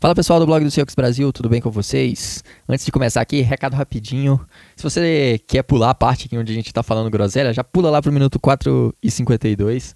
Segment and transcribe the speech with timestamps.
[0.00, 2.42] Fala pessoal do blog do Seahawks Brasil, tudo bem com vocês?
[2.66, 4.40] Antes de começar aqui, recado rapidinho.
[4.74, 7.90] Se você quer pular a parte aqui onde a gente tá falando groselha, já pula
[7.90, 9.94] lá pro minuto 4 e 52,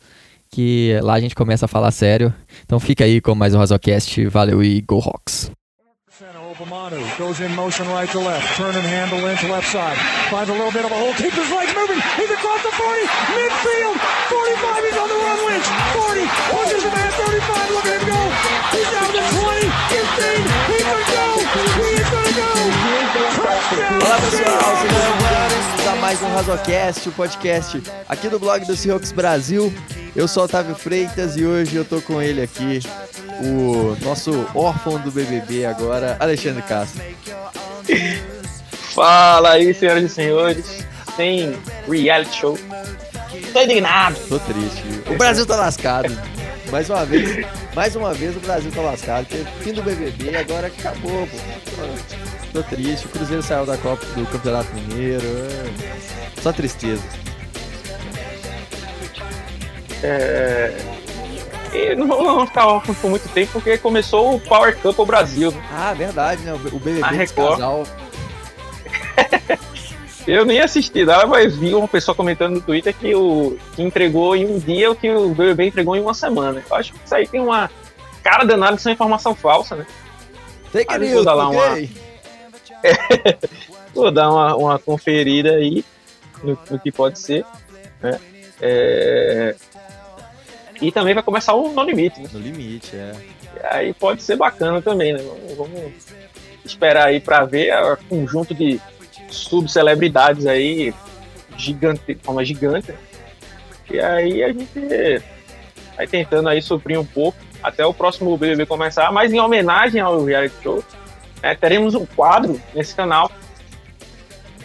[0.51, 2.35] que lá a gente começa a falar sério.
[2.67, 5.51] Então fica aí com mais um Razocast, valeu e Go Hawks!
[6.55, 8.47] Obamanu goes in motion right to left.
[8.57, 9.99] Turn and handle into left side.
[10.31, 11.13] Finds a little bit of a hole.
[11.15, 11.99] Keeps his legs moving.
[12.15, 13.03] He's across the 40.
[13.35, 13.99] Midfield.
[14.31, 14.85] 45.
[14.87, 15.39] He's on the run.
[15.51, 15.67] Lynch.
[15.99, 16.23] 40.
[16.55, 17.11] Pushes the man.
[17.11, 17.71] 35.
[17.75, 18.23] Look at him go.
[18.71, 19.67] He's down to 20.
[19.99, 20.47] 15.
[20.71, 21.27] He could go.
[21.43, 23.04] He is going to go.
[23.15, 29.13] Olá pessoal, sejam bem-vindos a mais um Razocast, o podcast aqui do blog do Seahawks
[29.13, 29.73] Brasil.
[30.17, 32.81] Eu sou Otávio Freitas e hoje eu tô com ele aqui,
[33.41, 37.01] o nosso órfão do BBB agora, Alexandre Castro.
[38.93, 40.85] Fala aí, senhoras e senhores.
[41.17, 41.57] Tem
[41.89, 42.59] reality show.
[43.53, 44.17] Tô indignado.
[44.29, 44.83] Tô triste.
[45.09, 46.13] O Brasil tá lascado.
[46.69, 49.27] Mais uma vez, mais uma vez o Brasil tá lascado.
[49.27, 52.24] Porque fim do BBB agora acabou, pô.
[52.55, 53.07] Tô triste.
[53.07, 55.27] O Cruzeiro saiu da Copa do Campeonato Mineiro.
[56.41, 57.03] Só tristeza.
[60.05, 60.73] É,
[61.73, 65.53] e não vamos ficar órfãos por muito tempo, porque começou o Power Cup o Brasil.
[65.73, 66.55] Ah, verdade, né?
[66.55, 67.51] O BBB Record.
[67.55, 67.83] casal.
[70.25, 74.37] Eu nem assisti lá, mas vi uma pessoa comentando no Twitter que, o, que entregou
[74.37, 76.63] em um dia o que o BBB entregou em uma semana.
[76.71, 77.69] Eu acho que isso aí tem uma
[78.23, 79.85] cara danada de ser informação falsa, né?
[80.71, 81.77] Fake news, lá uma...
[83.95, 85.85] vou dar uma, uma conferida aí
[86.43, 87.45] no, no que pode ser.
[88.03, 88.21] Né?
[88.61, 89.55] É...
[90.81, 92.29] E também vai começar o No Limite, né?
[92.33, 93.13] No Limite, é.
[93.57, 95.21] E aí pode ser bacana também, né?
[95.57, 95.93] Vamos
[96.65, 98.81] esperar aí para ver o conjunto de
[99.29, 100.93] subcelebridades aí,
[101.57, 102.93] gigante, forma gigante.
[103.91, 105.23] E aí a gente
[105.97, 110.25] vai tentando aí suprir um pouco até o próximo BBB começar, mas em homenagem ao
[110.25, 110.85] reality show,
[111.45, 113.31] né, teremos um quadro nesse canal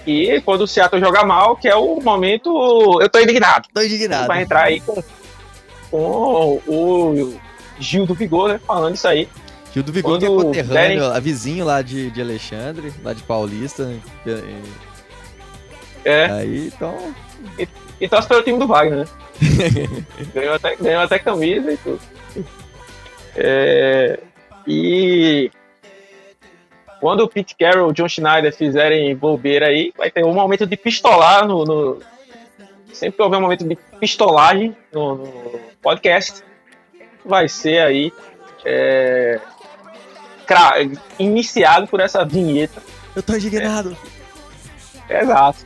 [0.07, 3.67] e quando o Seattle joga mal, que é o momento eu tô indignado.
[3.73, 4.27] Tô indignado.
[4.27, 5.03] Vai entrar aí com
[5.91, 7.39] com o
[7.79, 8.59] Gil do Vigor, né?
[8.65, 9.27] Falando isso aí.
[9.73, 10.99] Gil do Vigor, que é conterrâneo, derem...
[10.99, 13.91] a vizinho lá de, de Alexandre, lá de Paulista.
[16.05, 16.25] É.
[16.25, 16.95] Aí, então.
[17.57, 17.67] E,
[17.99, 19.05] e torce pelo time do Wagner, né?
[20.33, 21.99] ganhou, até, ganhou até camisa e tudo.
[23.35, 24.19] É,
[24.67, 25.51] e
[26.99, 30.65] quando o Pete Carroll e o John Schneider fizerem bobeira aí, vai ter um momento
[30.65, 31.99] de pistolar no, no
[32.93, 36.43] sempre que houver um momento de pistolagem no, no podcast,
[37.25, 38.11] vai ser aí
[38.65, 39.39] é,
[41.17, 42.81] iniciado por essa vinheta.
[43.15, 43.95] Eu tô indignado.
[45.07, 45.65] É, exato.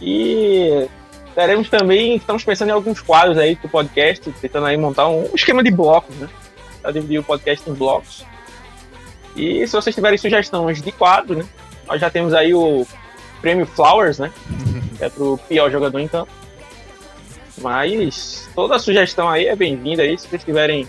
[0.00, 0.88] E
[1.34, 5.62] teremos também, estamos pensando em alguns quadros aí do podcast, tentando aí montar um, esquema
[5.62, 6.28] de blocos, né?
[6.80, 8.24] Pra dividir o podcast em blocos.
[9.34, 11.44] E se vocês tiverem sugestões de quadro, né?
[11.86, 12.86] Nós já temos aí o
[13.40, 14.32] prêmio Flowers, né?
[14.96, 16.30] Que é pro pior jogador em campo.
[17.58, 20.88] Mas toda sugestão aí é bem-vinda aí, se vocês tiverem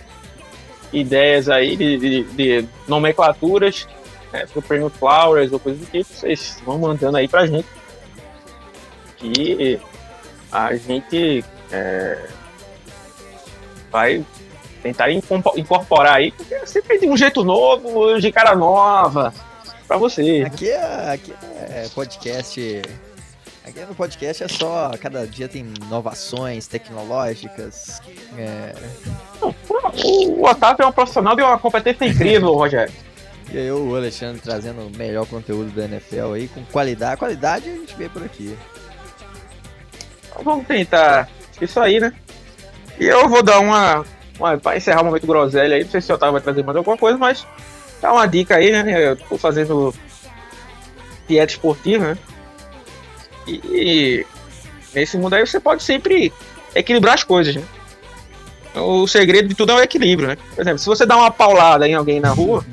[0.92, 3.88] ideias aí de, de, de nomenclaturas
[4.32, 7.68] né, para o Prêmio Flowers ou coisa do tipo, vocês vão mandando aí pra gente.
[9.18, 9.80] Que
[10.52, 12.28] a gente é,
[13.92, 14.26] vai
[14.84, 19.34] tentar incorporar aí, porque é sempre de um jeito novo, de cara nova,
[19.88, 20.44] para você.
[20.46, 21.34] Aqui é, aqui
[21.70, 22.82] é podcast
[23.66, 28.02] Aqui no podcast é só, cada dia tem inovações tecnológicas.
[28.38, 28.74] É...
[29.42, 32.94] O Otávio é um profissional de uma competência incrível, Rogério.
[33.54, 37.18] E aí o Alexandre trazendo o melhor conteúdo da NFL aí, com qualidade.
[37.18, 38.58] Qualidade a gente vê por aqui.
[40.44, 41.30] Vamos tentar
[41.62, 42.14] isso aí, né?
[43.00, 44.06] E eu vou dar uma.
[44.62, 46.98] Para encerrar o momento groselha aí, não sei se o Otávio vai trazer mais alguma
[46.98, 47.46] coisa, mas
[48.02, 49.12] dá uma dica aí, né?
[49.12, 49.94] Eu tô fazendo
[51.28, 52.18] dieta esportiva, né?
[53.48, 54.26] E,
[54.94, 56.32] nesse mundo aí você pode sempre
[56.74, 57.64] equilibrar as coisas, né?
[58.76, 60.38] O segredo de tudo é o equilíbrio, né?
[60.56, 62.66] Por exemplo, se você dá uma paulada em alguém na rua,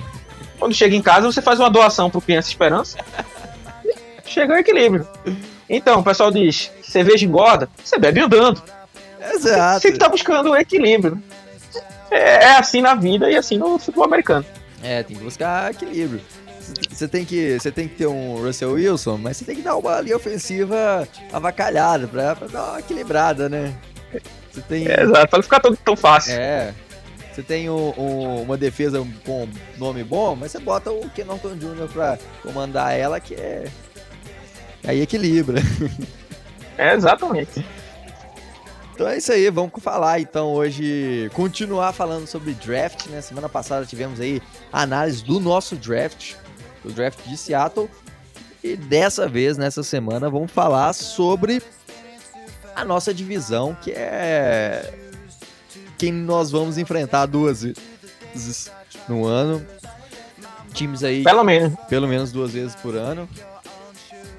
[0.58, 2.98] quando chega em casa você faz uma doação pro Criança Esperança,
[4.24, 5.06] chega ao equilíbrio.
[5.68, 8.62] Então, o pessoal diz, cerveja engorda, você bebe andando.
[9.34, 9.82] Exato.
[9.82, 11.22] Você que tá buscando o equilíbrio.
[12.10, 14.44] É, é assim na vida e assim no futebol americano.
[14.82, 16.20] É, tem que buscar equilíbrio.
[16.90, 19.76] Você tem, que, você tem que ter um Russell Wilson, mas você tem que dar
[19.76, 23.74] uma linha ofensiva avacalhada pra, pra dar uma equilibrada, né?
[24.52, 24.86] Você tem...
[24.86, 26.34] É, exato, pra não ficar tão, tão fácil.
[26.34, 26.74] É.
[27.32, 29.48] Você tem um, um, uma defesa com
[29.78, 31.88] nome bom, mas você bota o Kenonton Jr.
[31.92, 33.64] pra comandar ela, que é.
[34.84, 35.60] Aí equilibra.
[36.78, 37.62] É, exatamente.
[39.00, 43.22] Então é isso aí, vamos falar então hoje, continuar falando sobre draft, né?
[43.22, 46.34] Semana passada tivemos aí a análise do nosso draft,
[46.84, 47.88] o draft de Seattle.
[48.62, 51.62] E dessa vez, nessa semana, vamos falar sobre
[52.76, 54.92] a nossa divisão, que é
[55.96, 58.70] quem nós vamos enfrentar duas vezes
[59.08, 59.66] no ano.
[60.74, 61.24] Times aí.
[61.24, 61.72] Pelo menos.
[61.88, 63.26] Pelo menos duas vezes por ano.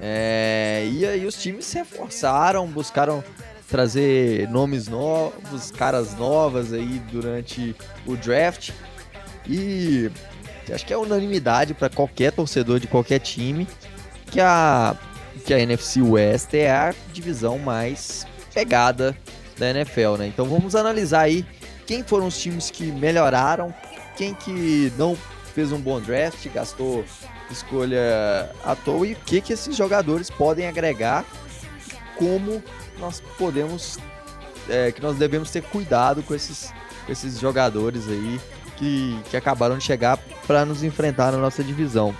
[0.00, 3.24] É, e aí os times se reforçaram, buscaram
[3.72, 7.74] trazer nomes novos, caras novas aí durante
[8.06, 8.70] o draft.
[9.48, 10.10] E
[10.70, 13.66] acho que é unanimidade para qualquer torcedor de qualquer time
[14.30, 14.94] que a,
[15.46, 19.16] que a NFC West é a divisão mais pegada
[19.56, 20.26] da NFL, né?
[20.26, 21.42] Então vamos analisar aí
[21.86, 23.74] quem foram os times que melhoraram,
[24.18, 25.16] quem que não
[25.54, 27.06] fez um bom draft, gastou
[27.50, 31.24] escolha à toa e o que, que esses jogadores podem agregar,
[32.18, 32.62] como
[33.02, 33.98] nós podemos,
[34.68, 36.72] é, que nós devemos ter cuidado com esses,
[37.04, 38.40] com esses jogadores aí
[38.76, 42.14] que, que acabaram de chegar para nos enfrentar na nossa divisão.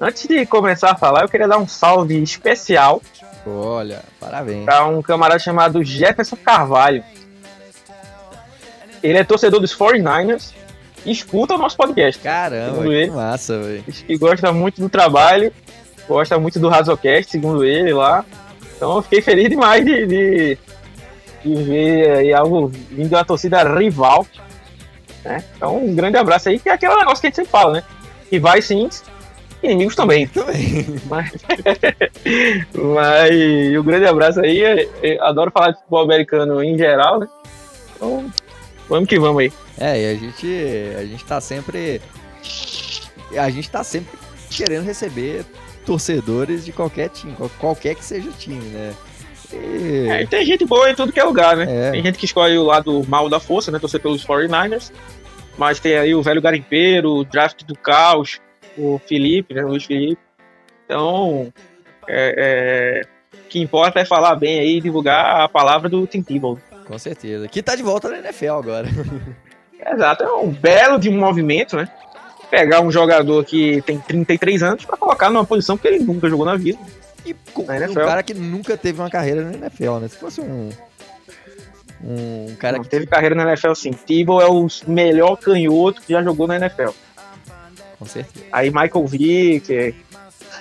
[0.00, 3.00] Antes de começar a falar, eu queria dar um salve especial.
[3.46, 4.64] Olha, parabéns.
[4.64, 7.04] Para um camarada chamado Jefferson Carvalho.
[9.02, 10.52] Ele é torcedor dos 49ers
[11.04, 12.20] e escuta o nosso podcast.
[12.22, 13.10] Caramba, que ele.
[13.10, 13.84] massa, velho.
[13.84, 15.52] Que gosta muito do trabalho,
[16.08, 18.24] gosta muito do Razocast, segundo ele lá.
[18.76, 20.58] Então eu fiquei feliz demais de, de,
[21.44, 24.26] de ver aí algo vindo uma torcida rival.
[25.24, 25.44] Né?
[25.56, 27.84] Então um grande abraço aí, que é aquele negócio que a gente sempre fala, né?
[28.30, 28.88] Rivais sim,
[29.62, 30.26] inimigos também.
[30.28, 30.86] Também.
[31.08, 31.32] Mas,
[32.74, 34.88] mas um grande abraço aí.
[35.02, 37.28] Eu adoro falar de futebol americano em geral, né?
[37.96, 38.30] Então,
[38.88, 39.52] vamos que vamos aí.
[39.78, 42.00] É, e a gente, a gente tá sempre.
[43.36, 44.18] A gente tá sempre
[44.50, 45.44] querendo receber
[45.84, 48.94] torcedores de qualquer time, qualquer que seja o time, né?
[49.52, 50.08] E...
[50.08, 51.88] É, tem gente boa em tudo que é lugar, né?
[51.88, 51.90] É.
[51.92, 53.78] Tem gente que escolhe o lado mal da força, né?
[53.78, 54.90] Torcer pelos 49ers.
[55.56, 58.40] Mas tem aí o velho garimpeiro, o draft do caos,
[58.76, 59.64] o Felipe, né?
[59.64, 60.20] O Luiz Felipe.
[60.84, 61.52] Então,
[62.08, 63.02] é,
[63.32, 66.58] é, o que importa é falar bem aí e divulgar a palavra do Tim Tebow.
[66.86, 67.48] Com certeza.
[67.48, 68.88] Que tá de volta na NFL agora.
[69.86, 71.88] Exato, é um belo de um movimento, né?
[72.54, 76.46] Pegar um jogador que tem 33 anos para colocar numa posição que ele nunca jogou
[76.46, 76.78] na vida.
[77.26, 80.06] E um cara que nunca teve uma carreira na NFL, né?
[80.06, 80.70] Se fosse um.
[82.04, 83.92] Um cara Não, que teve carreira na NFL sim.
[83.92, 86.90] Tebow é o melhor canhoto que já jogou na NFL.
[87.98, 88.44] Com certeza.
[88.52, 89.94] Aí Michael Vick,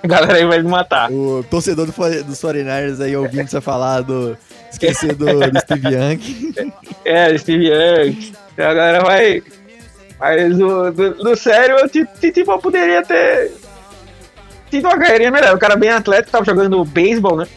[0.01, 1.11] a galera aí vai me matar.
[1.11, 4.35] O torcedor do, dos 49ers aí ouvindo você falar do.
[4.71, 6.73] Esquecer do, do Steve Young.
[7.05, 8.33] É, Steve Young.
[8.57, 9.43] A galera vai.
[10.19, 13.51] Mas do, do, do sério, eu tipo, poderia ter
[14.69, 15.55] tido uma carreirinha melhor.
[15.55, 17.47] O cara bem atlético, tava jogando beisebol, né?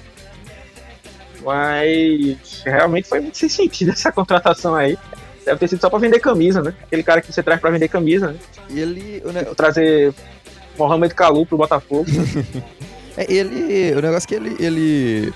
[1.44, 4.98] Mas realmente foi muito sem sentido essa contratação aí.
[5.44, 6.74] Deve ter sido só pra vender camisa, né?
[6.82, 8.38] Aquele cara que você traz pra vender camisa, né?
[8.68, 9.22] Ele.
[9.24, 10.12] Né, trazer
[10.76, 12.04] Mohamed Kalu pro Botafogo.
[13.16, 13.94] é, ele.
[13.94, 14.56] O negócio é que ele.
[14.58, 15.32] ele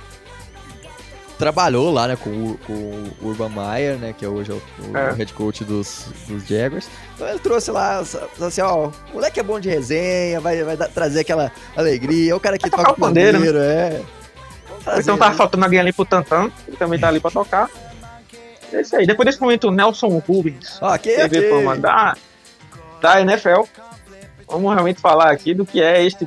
[1.40, 2.72] trabalhou lá, né, com, o, com
[3.22, 5.14] o Urban Meyer, né, que é hoje o, o é.
[5.14, 6.86] head coach dos, dos Jaguars.
[7.14, 10.88] Então ele trouxe lá, assim, ó, o moleque é bom de resenha, vai, vai dar,
[10.88, 14.02] trazer aquela alegria, é o cara que toca o pandeiro, pandeiro é.
[14.98, 17.70] Então tava faltando alguém ali pro Tantan, que também tá ali pra tocar.
[18.70, 19.06] É isso aí.
[19.06, 20.78] Depois desse momento, o Nelson Rubens.
[20.80, 21.50] Ok, TV okay.
[21.50, 22.16] Fama da,
[23.00, 23.62] da NFL.
[24.46, 26.26] Vamos realmente falar aqui do que é este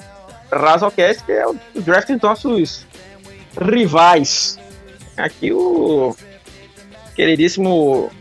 [0.51, 2.88] Razocast, que é o draft dos nossos
[3.60, 4.60] rivais
[5.17, 6.15] aqui o
[7.15, 8.12] queridíssimo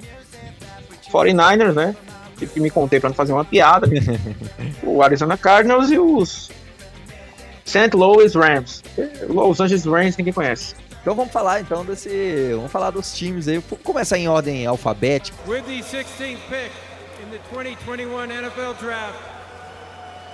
[1.11, 1.96] 49ers, né?
[2.37, 3.87] Que me contei para não fazer uma piada.
[4.82, 6.50] o Arizona Cardinals e os
[7.64, 7.90] St.
[7.94, 8.82] Louis Rams.
[9.28, 10.75] Los Angeles Rams ninguém conhece.
[11.00, 13.58] Então vamos falar então desse, vamos falar dos times aí.
[13.58, 15.37] Vamos começar em ordem alfabética.
[15.46, 16.70] With the 16th pick
[17.22, 19.18] in the 2021 NFL Draft,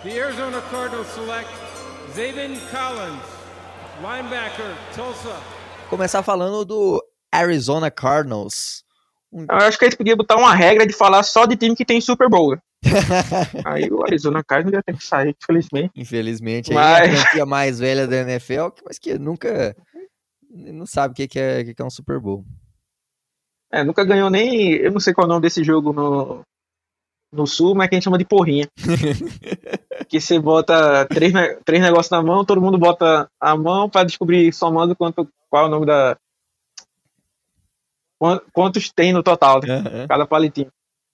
[0.04, 1.48] the Arizona Cardinals select
[2.14, 3.22] Zayvon Collins,
[4.02, 5.36] linebacker, Tulsa
[5.88, 7.02] começar falando do
[7.32, 8.84] Arizona Cardinals.
[9.32, 12.00] Eu acho que eles podiam botar uma regra de falar só de time que tem
[12.00, 12.56] Super Bowl.
[13.66, 15.90] Aí o Arizona Cardinals ia ter que sair, infelizmente.
[15.96, 17.00] Infelizmente, mas...
[17.00, 19.76] aí a franquia mais velha da NFL, mas que nunca
[20.48, 22.44] não sabe o que é, que é um Super Bowl.
[23.72, 24.74] É, nunca ganhou nem.
[24.76, 26.42] Eu não sei qual é o nome desse jogo no,
[27.32, 28.68] no sul, mas que a gente chama de porrinha.
[30.08, 31.32] que você bota três,
[31.64, 35.66] três negócios na mão, todo mundo bota a mão para descobrir somando quanto, qual é
[35.66, 36.16] o nome da.
[38.52, 39.76] Quantos tem no total, né?
[39.76, 40.08] uhum.
[40.08, 40.72] cada palitinho.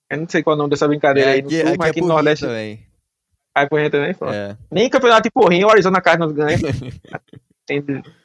[0.09, 1.77] Eu não sei qual é o nome dessa brincadeira é, aí no aqui, sul, aqui
[1.77, 2.45] mas aqui é no Nordeste.
[2.45, 2.87] Também.
[3.55, 4.15] Aí porrinha também?
[4.33, 4.57] É.
[4.71, 6.57] Nem campeonato de porrinha o Arizona Cardinals ganha.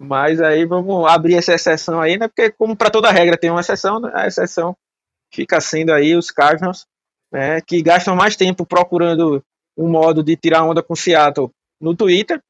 [0.00, 2.28] Mas aí vamos abrir essa exceção aí, né?
[2.28, 4.12] Porque como para toda regra tem uma exceção, né?
[4.14, 4.76] a exceção
[5.34, 6.86] fica sendo aí os Cardinals,
[7.32, 7.60] né?
[7.60, 9.44] Que gastam mais tempo procurando
[9.76, 12.42] um modo de tirar onda com Seattle no Twitter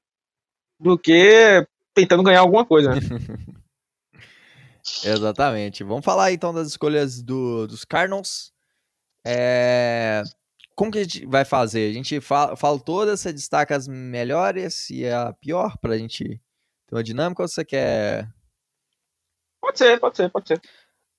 [0.80, 2.94] do que tentando ganhar alguma coisa.
[2.94, 3.00] Né?
[5.04, 5.84] Exatamente.
[5.84, 8.52] Vamos falar então das escolhas do, dos Cardinals.
[9.24, 10.22] É...
[10.74, 11.90] Como que a gente vai fazer?
[11.90, 16.24] A gente fala, fala todas, você destaca as melhores e a pior para a gente
[16.24, 18.28] ter uma dinâmica ou você quer.
[19.60, 20.60] Pode ser, pode ser, pode ser.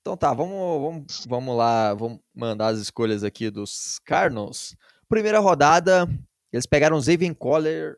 [0.02, 4.76] Então tá, vamos, vamos, vamos lá, vamos mandar as escolhas aqui dos Cardinals.
[5.08, 6.08] Primeira rodada,
[6.52, 7.00] eles pegaram
[7.38, 7.98] Collier,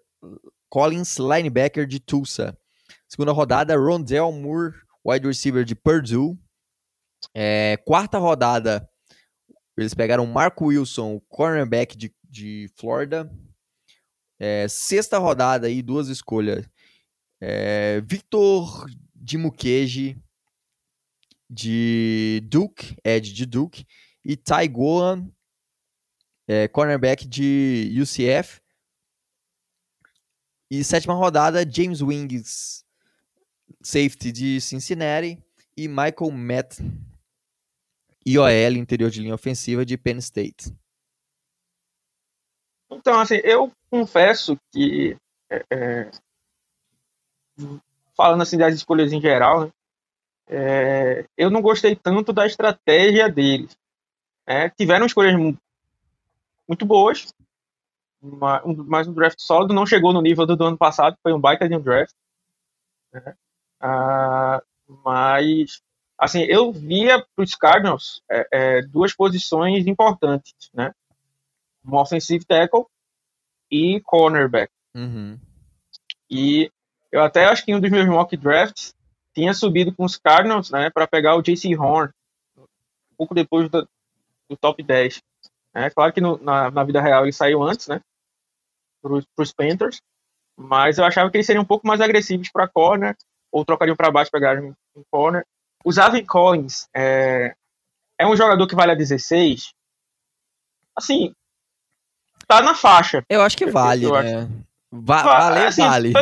[0.70, 2.58] Collins, linebacker de Tulsa.
[3.08, 4.74] Segunda rodada, Rondell Moore,
[5.06, 6.38] wide receiver de Purdue.
[7.36, 8.90] É, quarta rodada,
[9.78, 13.32] eles pegaram Marco Wilson, cornerback de, de Florida.
[14.40, 16.68] É, sexta rodada aí, duas escolhas.
[17.40, 20.18] É, Victor Dimukeji,
[21.52, 23.86] de Duke, Ed de Duke.
[24.24, 25.30] E Ty Golan,
[26.48, 28.62] é, cornerback de UCF.
[30.70, 32.86] E sétima rodada, James Wings,
[33.84, 35.44] safety de Cincinnati.
[35.76, 36.80] E Michael Matt,
[38.26, 40.74] IOL, interior de linha ofensiva de Penn State.
[42.90, 45.18] Então, assim, eu confesso que,
[45.50, 46.12] é, é,
[48.16, 49.72] falando assim das escolhas em geral, né,
[50.52, 53.76] é, eu não gostei tanto da estratégia deles.
[54.46, 55.34] É, tiveram escolhas
[56.68, 57.34] muito boas,
[58.22, 61.70] mas um draft sólido não chegou no nível do, do ano passado, foi um baita
[61.70, 62.14] de um draft.
[63.14, 63.36] Né?
[63.80, 65.82] Ah, mas
[66.18, 70.94] assim, eu via para os Cardinals é, é, duas posições importantes, né?
[71.84, 72.86] Um offensive tackle
[73.72, 74.72] e cornerback.
[74.96, 75.40] Uhum.
[76.30, 76.70] E
[77.12, 78.94] eu até acho que em um dos meus mock drafts
[79.34, 82.12] tinha subido com os Cardinals, né, para pegar o JC Horn,
[82.58, 83.88] um pouco depois do,
[84.50, 85.22] do top 10.
[85.74, 88.02] É claro que no, na, na, vida real ele saiu antes, né,
[89.02, 90.02] para os Panthers,
[90.58, 93.16] mas eu achava que eles seriam um pouco mais agressivos para corner,
[93.52, 95.46] ou trocariam para baixo, pegarem em corner.
[95.84, 97.54] O Zavin Collins é,
[98.18, 99.74] é um jogador que vale a 16.
[100.96, 101.34] Assim,
[102.48, 103.24] tá na faixa.
[103.30, 104.36] Eu acho que vale, eu né?
[104.36, 104.50] Acho.
[104.92, 106.14] Va vale, assim, vale.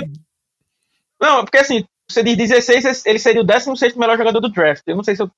[1.19, 4.83] Não, porque assim, você diz 16, ele seria o 16 melhor jogador do draft.
[4.87, 5.31] Eu não sei se eu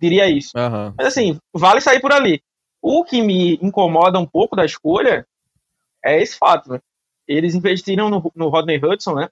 [0.00, 0.50] diria isso.
[0.56, 0.94] Uhum.
[0.96, 2.42] Mas assim, vale sair por ali.
[2.82, 5.26] O que me incomoda um pouco da escolha
[6.04, 6.80] é esse fato, né?
[7.26, 9.28] Eles investiram no, no Rodney Hudson, né?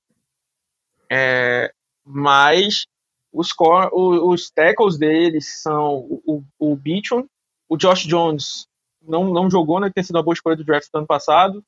[1.10, 1.72] É,
[2.04, 2.86] mas
[3.32, 7.26] os, core, os, os tackles deles são o, o, o Beachum,
[7.68, 8.66] o Josh Jones
[9.02, 9.90] não, não jogou, né?
[9.92, 11.64] Tem sido uma boa escolha do draft do ano passado.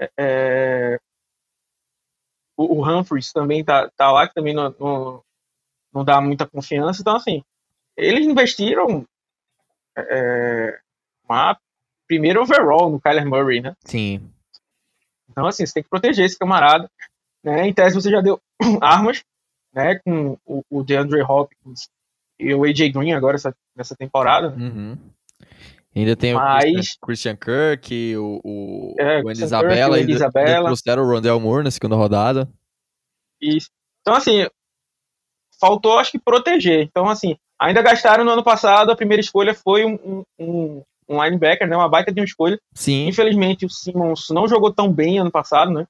[0.00, 0.98] É, é
[2.58, 5.22] o, o, Humphries também tá, tá lá, que também não, não,
[5.94, 7.00] não dá muita confiança.
[7.00, 7.42] Então, assim,
[7.96, 9.06] eles investiram
[9.96, 10.78] é,
[11.24, 11.56] uma
[12.06, 13.74] primeiro overall no Kyler Murray, né?
[13.84, 14.28] Sim.
[15.30, 16.90] Então, assim, você tem que proteger esse camarada.
[17.44, 17.68] Né?
[17.68, 18.40] Em tese, você já deu
[18.82, 19.22] armas
[19.72, 21.88] né, com o, o DeAndre Hopkins
[22.40, 24.50] e o AJ Green agora essa, nessa temporada.
[24.50, 24.66] Né?
[24.66, 24.98] Uhum.
[25.98, 30.66] Ainda tem Mas, o Christian Kirk, o, o, é, o Isabella, Kirk, o Isabella.
[30.66, 32.48] trouxeram o Rondell Moore na segunda rodada.
[33.40, 33.68] Isso.
[34.00, 34.46] Então, assim,
[35.60, 36.82] faltou, acho que, proteger.
[36.82, 41.68] Então, assim, ainda gastaram no ano passado, a primeira escolha foi um, um, um linebacker,
[41.68, 42.60] né, uma baita de uma escolha.
[42.74, 43.08] Sim.
[43.08, 45.86] Infelizmente, o Simmons não jogou tão bem ano passado, né?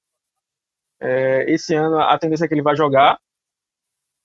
[1.00, 3.18] É, esse ano a tendência é que ele vai jogar.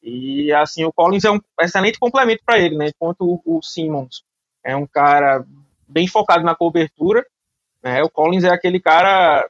[0.01, 2.87] E assim, o Collins é um excelente complemento para ele, né?
[2.87, 4.23] Enquanto o, o, Simmons
[4.63, 5.45] é um cara
[5.93, 7.25] bem focado na cobertura,
[7.83, 8.01] né?
[8.03, 9.47] O Collins é aquele cara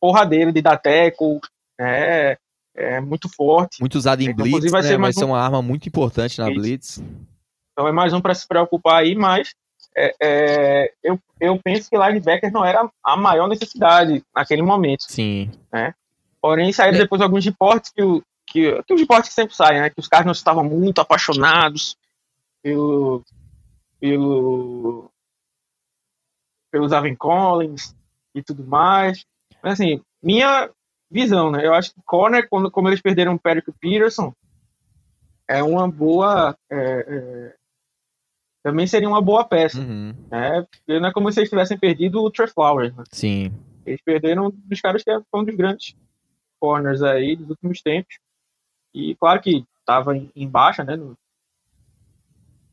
[0.00, 1.40] porradeiro de dar teco,
[1.78, 2.36] né?
[2.74, 3.80] É muito forte.
[3.80, 4.88] Muito usado em então, blitz, vai, né?
[4.88, 7.02] ser vai ser uma arma muito importante na blitz.
[7.72, 9.52] Então é mais um para se preocupar aí, mas
[9.96, 15.02] é, é, eu, eu penso que linebacker não era a maior necessidade naquele momento.
[15.08, 15.50] Sim.
[15.72, 15.92] Né?
[16.40, 17.00] Porém, saíram é.
[17.00, 19.90] depois alguns reportes que o, que, que os reportes sempre saem, né?
[19.90, 21.96] Que os Cardinals estavam muito apaixonados
[22.62, 23.24] pelo,
[24.00, 25.10] pelo,
[26.70, 27.94] pelo Zavin Collins
[28.34, 29.24] e tudo mais.
[29.62, 30.70] Mas assim, minha
[31.10, 31.66] visão, né?
[31.66, 34.32] Eu acho que corner, quando, como eles perderam o Patrick Peterson,
[35.48, 36.56] é uma boa.
[36.70, 37.54] É, é,
[38.62, 39.80] também seria uma boa peça.
[39.80, 40.14] Uhum.
[40.30, 40.66] Né?
[40.70, 42.94] Porque não é como se eles tivessem perdido o Trey Flowers.
[42.94, 43.04] Né?
[43.10, 43.52] Sim.
[43.86, 45.96] Eles perderam dos caras que é um dos grandes
[46.60, 48.18] corners aí dos últimos tempos.
[48.92, 50.96] E claro que estava em, baixa, né?
[50.96, 51.16] No,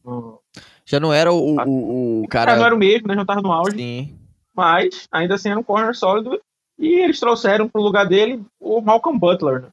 [0.03, 0.41] no...
[0.85, 2.51] Já não era o, o, o cara.
[2.51, 3.15] Já não era o mesmo, né?
[3.15, 3.77] Já estava no auge.
[3.77, 4.19] Sim.
[4.55, 6.39] Mas ainda assim era um corner sólido.
[6.77, 9.69] E eles trouxeram para o lugar dele o Malcolm Butler, né?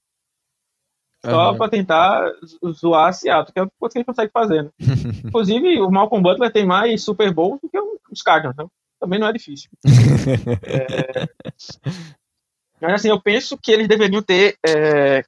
[1.25, 1.57] só Aham.
[1.57, 2.33] pra tentar
[2.73, 4.65] zoar Seattle, que é o que ele consegue fazer.
[4.65, 4.71] Né?
[5.25, 7.79] Inclusive, o Malcolm Butler tem mais Super Bowl do que
[8.11, 9.71] os Cardinals, então também não é difícil.
[10.63, 11.29] é...
[12.81, 15.25] Mas assim, eu penso que eles deveriam ter é,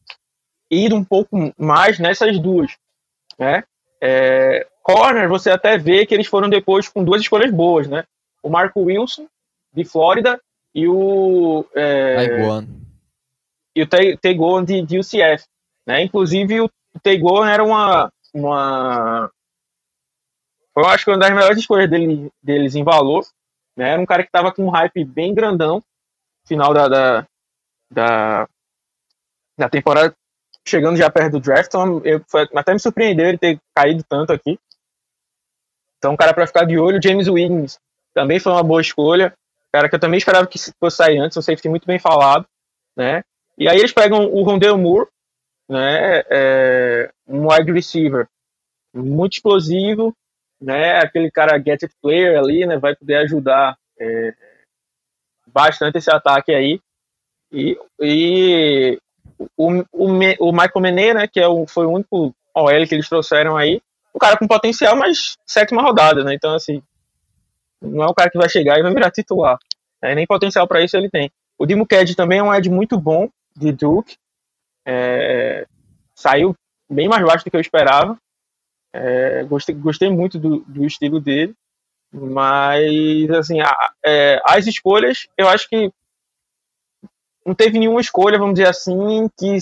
[0.68, 2.72] ido um pouco mais nessas duas,
[3.38, 3.62] né?
[4.00, 8.04] É, corner, você até vê que eles foram depois com duas escolhas boas, né?
[8.42, 9.26] O Marco Wilson,
[9.72, 10.40] de Flórida,
[10.72, 11.64] e o...
[11.74, 12.26] É,
[13.74, 15.44] e o Tegon de, de UCF.
[15.86, 16.02] Né?
[16.02, 16.70] Inclusive, o
[17.02, 19.30] Tegon era uma, uma.
[20.76, 23.26] Eu acho que uma das melhores escolhas dele, deles em valor.
[23.76, 23.90] Né?
[23.90, 25.82] Era um cara que estava com um hype bem grandão.
[26.46, 27.26] Final da, da,
[27.90, 28.48] da,
[29.58, 30.14] da temporada,
[30.66, 31.66] chegando já perto do draft.
[31.66, 34.58] Então, eu, foi, até me surpreendeu ele ter caído tanto aqui.
[36.04, 37.00] Então, um cara para ficar de olho.
[37.02, 37.78] James Wiggins
[38.12, 39.32] também foi uma boa escolha.
[39.72, 41.34] Cara que eu também esperava que fosse sair antes.
[41.34, 42.46] Um safety muito bem falado.
[42.94, 43.22] Né?
[43.56, 45.08] E aí eles pegam o Rondell Moore,
[45.66, 48.28] né, é, um wide receiver
[48.92, 50.14] muito explosivo,
[50.60, 54.34] né, aquele cara get it player ali, né, vai poder ajudar é,
[55.46, 56.80] bastante esse ataque aí.
[57.50, 58.98] E, e
[59.56, 60.08] o, o,
[60.40, 63.80] o Michael Menet, né, que é o, foi o único OL que eles trouxeram aí,
[64.14, 66.82] um cara com potencial, mas sétima rodada, né, então assim,
[67.80, 69.58] não é o cara que vai chegar e vai virar titular,
[70.02, 71.30] né, nem potencial para isso ele tem.
[71.58, 74.16] O Dimo Ked também é um Ed muito bom, de Duke.
[74.84, 75.66] É,
[76.14, 76.54] saiu
[76.90, 78.18] bem mais baixo do que eu esperava.
[78.92, 81.54] É, gostei, gostei muito do, do, estilo dele.
[82.12, 85.90] Mas, assim, a, é, as escolhas, eu acho que
[87.44, 89.58] não teve nenhuma escolha, vamos dizer assim, que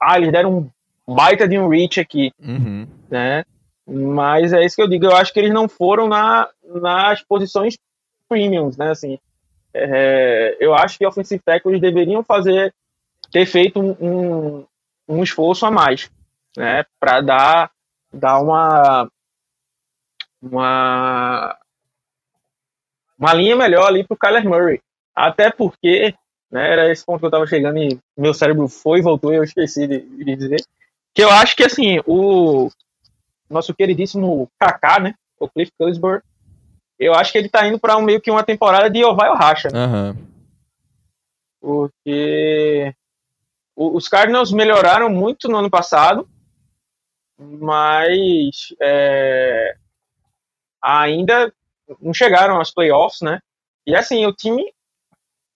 [0.00, 0.70] ah, eles deram
[1.06, 2.32] um baita de um reach aqui.
[2.40, 2.86] Uhum.
[3.08, 3.44] Né?
[3.92, 7.76] Mas é isso que eu digo, eu acho que eles não foram na, nas posições
[8.26, 8.90] premiums, né?
[8.90, 9.18] Assim,
[9.74, 12.74] é, eu acho que offensive tackles deveriam fazer
[13.30, 14.66] ter feito um, um,
[15.08, 16.10] um esforço a mais,
[16.56, 17.70] né, para dar,
[18.12, 19.10] dar uma,
[20.40, 21.58] uma,
[23.18, 24.80] uma linha melhor ali para o Kyler Murray.
[25.14, 26.14] Até porque,
[26.50, 29.36] né, era esse ponto que eu estava chegando e meu cérebro foi e voltou e
[29.36, 30.62] eu esqueci de, de, dizer,
[31.14, 32.70] que eu acho que, assim, o
[33.52, 36.22] nosso queridíssimo Kaká, né, o Cliff Cusburn,
[36.98, 39.28] eu acho que ele está indo para um, meio que uma temporada de ou vai
[39.28, 39.68] ou racha.
[39.68, 39.86] Né?
[39.86, 40.16] Uhum.
[41.60, 42.94] Porque
[43.74, 46.28] os Cardinals melhoraram muito no ano passado,
[47.38, 49.76] mas é,
[50.80, 51.52] ainda
[52.00, 53.40] não chegaram aos playoffs, né?
[53.86, 54.64] E assim, o time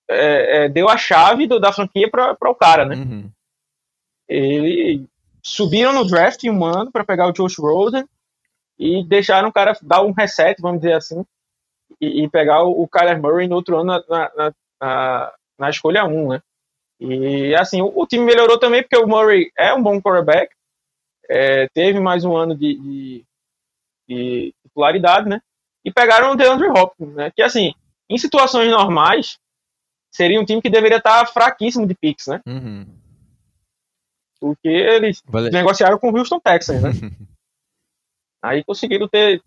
[0.09, 2.97] é, é, deu a chave do, da franquia para o cara, né?
[2.97, 3.31] Uhum.
[4.29, 5.07] Ele
[5.47, 8.05] subiram no draft em um ano para pegar o Josh Rosen
[8.77, 11.25] e deixaram o cara dar um reset, vamos dizer assim,
[12.01, 16.05] e, e pegar o, o Kyler Murray no outro ano na, na, na, na escolha
[16.05, 16.43] 1, né?
[16.99, 20.53] E assim, o, o, time melhorou também porque o Murray é um bom quarterback,
[21.31, 23.25] é, teve mais um ano de, de,
[24.09, 24.55] de,
[25.27, 25.41] né?
[25.85, 27.31] E pegaram o DeAndre Hopkins, né?
[27.31, 27.73] Que assim,
[28.11, 29.39] em situações normais,
[30.11, 32.41] seria um time que deveria estar fraquíssimo de picks, né?
[32.47, 33.06] Uhum.
[34.41, 35.51] Porque eles vale.
[35.51, 36.91] negociaram com o Houston Texans, né?
[38.43, 39.43] Aí conseguiram ter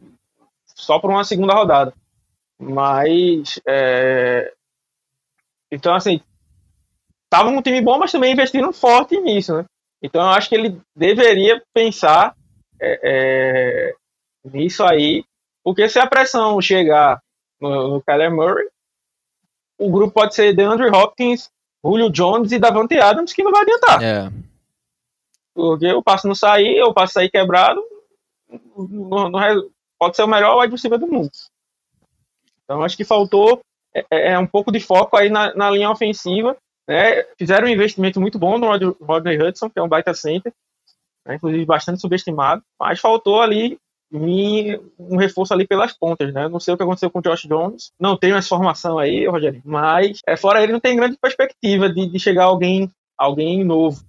[0.75, 1.93] só por uma segunda rodada.
[2.59, 3.59] Mas.
[3.67, 4.53] É...
[5.71, 6.21] Então, assim,
[7.29, 9.65] tava um time bom, mas também investindo forte nisso, né?
[10.01, 12.35] Então eu acho que ele deveria pensar
[12.79, 13.95] é, é,
[14.45, 15.23] nisso aí,
[15.63, 17.21] porque se a pressão chegar
[17.59, 18.67] no, no Kyler Murray,
[19.77, 21.49] o grupo pode ser DeAndre Hopkins,
[21.83, 24.03] Julio Jones e Davante Adams, que não vai adiantar.
[24.03, 24.31] É.
[25.59, 27.81] Porque o passo não sair, o passo sair quebrado,
[28.77, 31.31] no, no, pode ser o melhor wide receiver do mundo.
[32.63, 33.61] Então acho que faltou
[33.93, 36.55] é, é um pouco de foco aí na, na linha ofensiva
[36.89, 40.51] né, fizeram um investimento muito bom no Rodney Hudson, que é um baita center,
[41.23, 43.77] né, inclusive bastante subestimado, mas faltou ali
[44.11, 46.47] um reforço ali pelas pontas, né?
[46.47, 49.61] Não sei o que aconteceu com o Josh Jones, não tenho essa formação aí, Rogério,
[49.63, 54.03] mas é, fora ele não tem grande perspectiva de, de chegar alguém, alguém novo,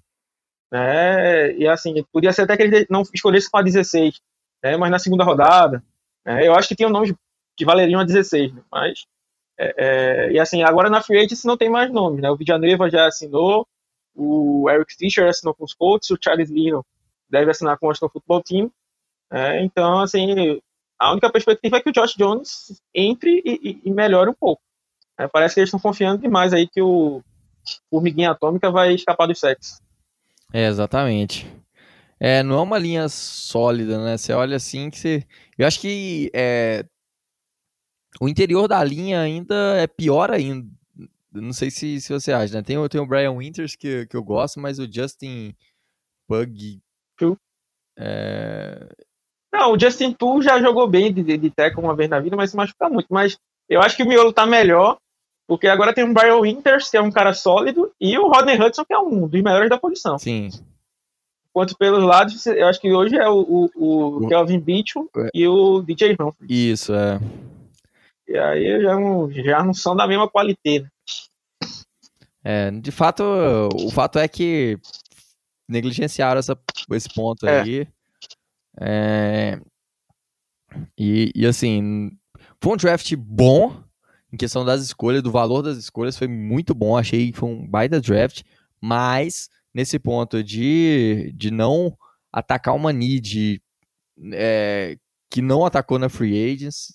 [0.71, 1.53] né?
[1.57, 4.21] E assim, podia ser até que ele não escolhesse com a 16,
[4.63, 4.77] né?
[4.77, 5.83] Mas na segunda rodada,
[6.25, 7.15] né, eu acho que tinha nomes
[7.57, 8.63] que valeriam a 16, né?
[8.71, 9.05] mas
[9.59, 12.31] é, é, e assim, agora na Free Agency não tem mais nomes, né?
[12.31, 13.67] O Villanueva já assinou,
[14.15, 16.85] o Eric Fischer assinou com os Colts, o Charles Lino
[17.29, 18.73] deve assinar com o Washington Football Team.
[19.31, 20.61] É, então, assim,
[20.99, 24.63] a única perspectiva é que o Josh Jones entre e, e, e melhore um pouco.
[25.19, 27.23] É, parece que eles estão confiando demais aí que o
[27.91, 29.79] Formiguinha Atômica vai escapar dos sexos.
[30.53, 31.47] É, exatamente.
[32.19, 34.17] É, não é uma linha sólida, né?
[34.17, 35.27] Você olha assim que você.
[35.57, 36.85] Eu acho que é,
[38.21, 40.67] o interior da linha ainda é pior ainda.
[41.33, 42.63] Não sei se, se você acha, né?
[42.63, 45.55] Tem, tem o Brian Winters que, que eu gosto, mas o Justin
[46.27, 46.81] Pug.
[47.97, 48.89] É...
[49.53, 52.51] Não, o Justin Tu já jogou bem de, de, de uma vez na vida, mas
[52.51, 53.09] se machuca muito.
[53.11, 54.99] Mas eu acho que o miolo tá melhor,
[55.51, 58.85] porque agora tem o Brian Winters, que é um cara sólido, e o Rodney Hudson,
[58.85, 60.17] que é um dos melhores da posição.
[60.17, 60.49] Sim.
[61.49, 65.29] Enquanto pelos lados, eu acho que hoje é o, o, o Kelvin Beachum É.
[65.35, 66.47] e o DJ Humphrey.
[66.49, 67.19] Isso, é.
[68.29, 70.83] E aí já não, já não são da mesma qualidade.
[70.85, 70.89] né?
[72.45, 73.25] É, de fato,
[73.75, 74.79] o fato é que
[75.69, 76.57] negligenciaram essa,
[76.93, 77.61] esse ponto É.
[77.61, 77.89] aí.
[78.81, 79.61] É,
[80.97, 82.13] e, e assim,
[82.63, 83.90] foi um draft bom
[84.33, 86.97] em questão das escolhas, do valor das escolhas, foi muito bom.
[86.97, 88.43] Achei que foi um baita draft,
[88.81, 91.97] mas nesse ponto de, de não
[92.33, 93.63] atacar uma need
[94.33, 94.97] é,
[95.31, 96.95] que não atacou na free agents.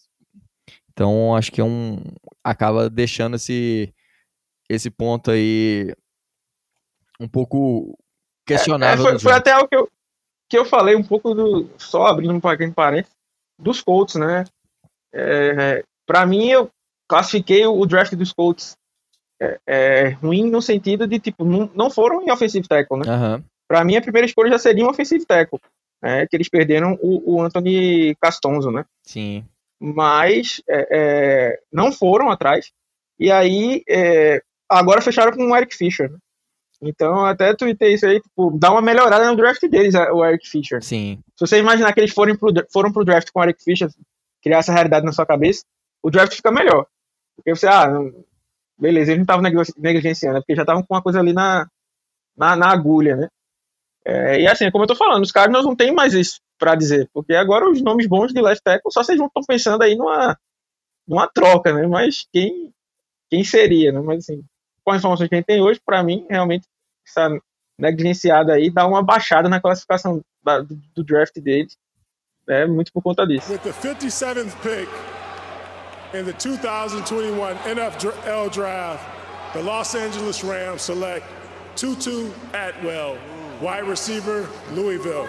[0.92, 2.02] Então acho que é um.
[2.44, 3.94] acaba deixando esse,
[4.70, 5.94] esse ponto aí
[7.20, 9.04] um pouco É, questionável.
[9.04, 9.48] foi, no foi draft.
[9.48, 9.92] até o que eu,
[10.50, 11.70] que eu falei um pouco do.
[11.78, 13.12] Só abrindo um parênteses,
[13.60, 14.46] dos Colts, né?
[15.14, 16.70] É, para mim, eu
[17.08, 18.76] classifiquei o draft dos Colts
[19.42, 23.06] é, é, ruim no sentido de, tipo, não, não foram em offensive tackle, né?
[23.08, 25.60] Aham, Para mim, a primeira escolha já seria um offensive tackle.
[26.02, 28.86] né, que eles perderam o, o Anthony Castonzo, né?
[29.06, 29.44] sim.
[29.78, 32.72] Mas é, é, não foram atrás.
[33.20, 36.10] E aí, é, agora fecharam com o Eric Fischer.
[36.10, 36.18] né?
[36.82, 40.48] Então, eu até tuitei isso aí, tipo, dá uma melhorada no draft deles, o Eric
[40.48, 40.82] Fischer.
[40.82, 41.20] Sim.
[41.36, 43.90] Se você imaginar que eles forem pro, foram pro draft com o Eric Fischer,
[44.42, 45.64] criar essa realidade na sua cabeça,
[46.02, 46.88] o draft fica melhor.
[47.36, 47.88] Porque você, ah,
[48.78, 51.68] beleza, eles não estavam negligenciando, é porque já estavam com uma coisa ali na,
[52.38, 53.28] na, na agulha, né?
[54.06, 57.10] É, e assim, como eu tô falando, os Cardinals não tem mais isso pra dizer,
[57.14, 60.38] porque agora os nomes bons de left tackle, só vocês não estão pensando aí numa,
[61.08, 61.88] numa troca, né?
[61.88, 62.72] Mas quem,
[63.30, 64.00] quem seria, né?
[64.00, 64.44] Mas assim,
[64.84, 66.68] com as informações que a gente tem hoje, pra mim, realmente,
[67.08, 67.30] essa
[67.80, 71.76] negligenciada aí dá uma baixada na classificação da- do, do draft deles.
[72.48, 73.52] É muito por conta disso.
[73.52, 74.88] With the 57th pick
[76.16, 79.04] in the 2021 NFL Draft,
[79.54, 81.26] the Los Angeles Rams select
[81.76, 83.18] Tutu Atwell,
[83.62, 85.28] wide receiver, Louisville.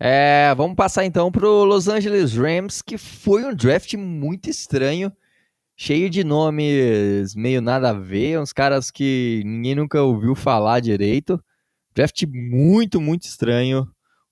[0.00, 5.12] É, vamos passar então pro Los Angeles Rams, que foi um draft muito estranho,
[5.76, 11.38] cheio de nomes meio nada a ver, uns caras que ninguém nunca ouviu falar direito.
[11.94, 13.86] Draft muito, muito estranho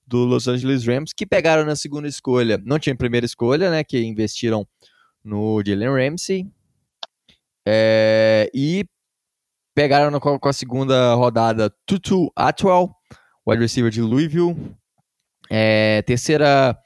[0.05, 4.03] do Los Angeles Rams, que pegaram na segunda escolha, não tinha primeira escolha, né, que
[4.03, 4.67] investiram
[5.23, 6.51] no Jalen Ramsey,
[7.67, 8.85] é, e
[9.75, 12.89] pegaram com a segunda rodada Tutu Atwell,
[13.47, 14.75] wide receiver de Louisville,
[15.49, 16.77] é, terceira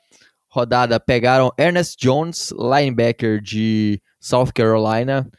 [0.50, 5.30] rodada pegaram Ernest Jones, linebacker de South Carolina.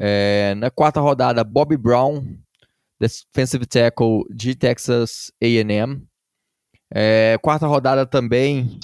[0.00, 2.36] É, na quarta rodada, Bobby Brown,
[2.98, 6.04] defensive tackle de Texas A&M.
[6.92, 8.80] É, quarta rodada também,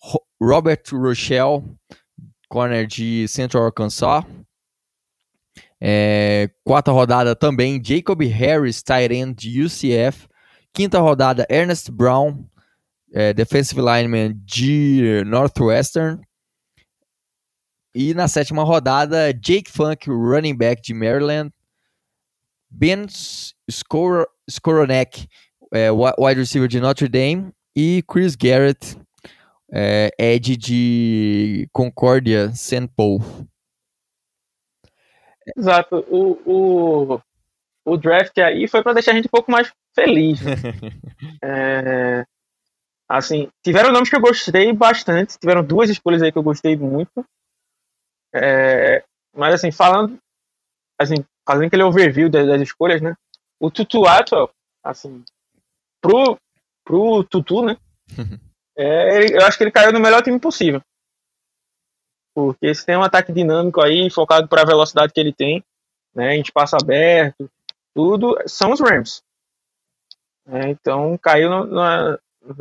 [0.00, 1.64] Ro- Robert Rochelle,
[2.54, 4.24] corner de Central Arkansas.
[5.80, 10.28] É, quarta rodada também, Jacob Harris, tight end de UCF.
[10.72, 12.44] Quinta rodada, Ernest Brown,
[13.12, 16.20] é, defensive lineman de Northwestern.
[17.92, 21.50] E na sétima rodada, Jake Funk, running back de Maryland.
[22.70, 23.06] Ben
[23.68, 25.26] Skor Skoronek,
[25.72, 27.52] é, wi- wide receiver de Notre Dame.
[27.76, 28.96] E Chris Garrett,
[29.72, 32.88] é, Ed de Concordia, St.
[32.96, 33.20] Paul.
[35.56, 36.04] Exato.
[36.08, 37.20] O, o,
[37.84, 40.40] o draft aí foi para deixar a gente um pouco mais feliz.
[40.40, 40.52] né?
[41.42, 42.24] É,
[43.08, 45.38] assim, tiveram nomes que eu gostei bastante.
[45.38, 47.24] Tiveram duas escolhas aí que eu gostei muito.
[48.34, 50.18] É, mas assim, falando,
[50.98, 53.14] assim, fazendo aquele overview das, das escolhas, né?
[53.60, 54.50] O Tutu Atwell,
[54.82, 55.22] assim,
[56.00, 56.38] pro,
[56.84, 57.76] pro Tutu, né?
[58.76, 60.80] É, ele- eu acho que ele caiu no melhor time possível.
[62.34, 65.64] Porque se tem um ataque dinâmico aí, focado para a velocidade que ele tem,
[66.14, 67.48] né, em espaço aberto,
[67.94, 69.22] tudo, são os Rams.
[70.46, 72.18] É, então caiu no- na,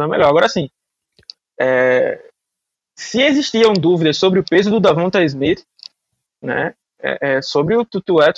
[0.07, 0.29] melhor.
[0.29, 0.69] Agora sim,
[1.59, 2.29] é,
[2.97, 5.63] se existiam dúvidas sobre o peso do Davonta Smith,
[6.41, 8.33] né, é, é, sobre o Tutu é,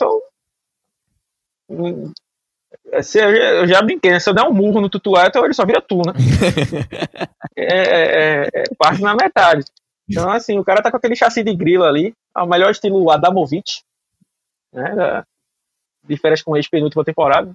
[3.02, 5.66] se eu, já- brinquei, né, se eu der um murro no Tutu Atwell, ele só
[5.66, 6.14] vira tu, né?
[7.58, 9.64] é, é, é, parte na metade.
[10.10, 13.10] Então, assim, o cara tá com aquele chassi de grilo ali, é o melhor estilo
[13.10, 13.82] Adamovic,
[14.74, 15.24] né,
[16.08, 17.54] de férias com ex penúltima temporada.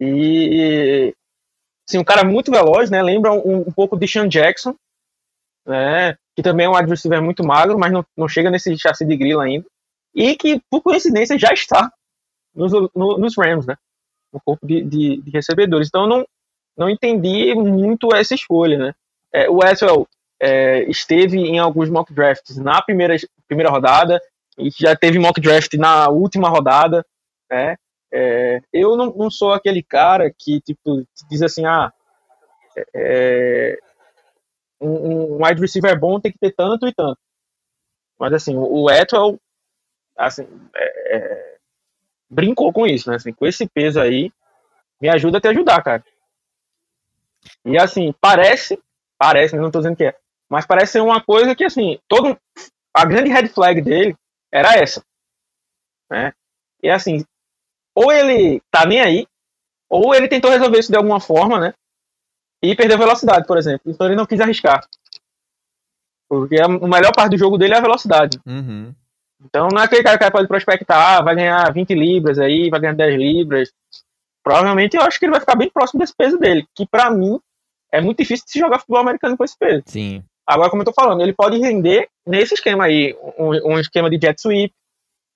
[0.00, 1.14] E,
[1.88, 4.74] assim, um cara muito veloz, né, lembra um, um pouco de Sean Jackson,
[5.66, 9.16] né, que também é um receiver muito magro, mas não, não chega nesse chassi de
[9.16, 9.66] grilo ainda,
[10.14, 11.90] e que, por coincidência, já está
[12.58, 13.76] nos, no- nos Rams, né,
[14.32, 15.88] no corpo de, de, de recebedores.
[15.88, 16.26] Então, não,
[16.76, 18.94] não entendi muito essa escolha, né?
[19.32, 20.06] É, o Westwell
[20.40, 23.16] é, esteve em alguns mock drafts na primeira,
[23.46, 24.20] primeira rodada
[24.58, 27.04] e já teve mock draft na última rodada,
[27.50, 27.76] né?
[28.12, 31.92] É, eu não, não, sou aquele cara que tipo diz assim, ah,
[32.94, 33.78] é,
[34.80, 37.18] um, um wide receiver bom tem que ter tanto e tanto.
[38.18, 39.38] Mas assim, o Etwell
[40.16, 41.47] assim, é, é,
[42.30, 43.16] brincou com isso, né?
[43.16, 44.32] Assim, com esse peso aí,
[45.00, 46.04] me ajuda a te ajudar, cara.
[47.64, 48.78] E assim, parece,
[49.18, 50.16] parece, não tô dizendo que é,
[50.48, 52.38] mas parece ser uma coisa que assim, todo
[52.94, 54.16] a grande red flag dele
[54.52, 55.02] era essa,
[56.10, 56.32] né?
[56.82, 57.24] E assim,
[57.94, 59.26] ou ele tá nem aí,
[59.88, 61.74] ou ele tentou resolver isso de alguma forma, né?
[62.62, 63.90] E perdeu velocidade, por exemplo.
[63.90, 64.84] Então ele não quis arriscar.
[66.28, 68.38] Porque a melhor parte do jogo dele é a velocidade.
[68.46, 68.94] Uhum.
[69.44, 72.80] Então não é aquele cara que pode prospectar, ah, vai ganhar 20 libras aí, vai
[72.80, 73.72] ganhar 10 libras.
[74.42, 77.38] Provavelmente eu acho que ele vai ficar bem próximo desse peso dele, que para mim
[77.92, 79.82] é muito difícil de se jogar futebol americano com esse peso.
[79.86, 80.24] Sim.
[80.46, 84.18] Agora, como eu tô falando, ele pode render nesse esquema aí, um, um esquema de
[84.20, 84.74] jet sweep,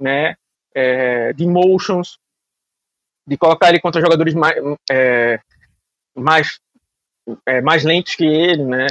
[0.01, 0.35] né,
[0.75, 2.19] é, de motions,
[3.27, 4.57] de colocar ele contra jogadores mais,
[4.91, 5.39] é,
[6.17, 6.59] mais,
[7.47, 8.87] é, mais lentos que ele, né,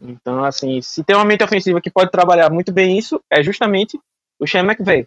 [0.00, 3.98] então, assim, se tem uma mente ofensiva que pode trabalhar muito bem isso, é justamente
[4.38, 5.06] o Sean McVay.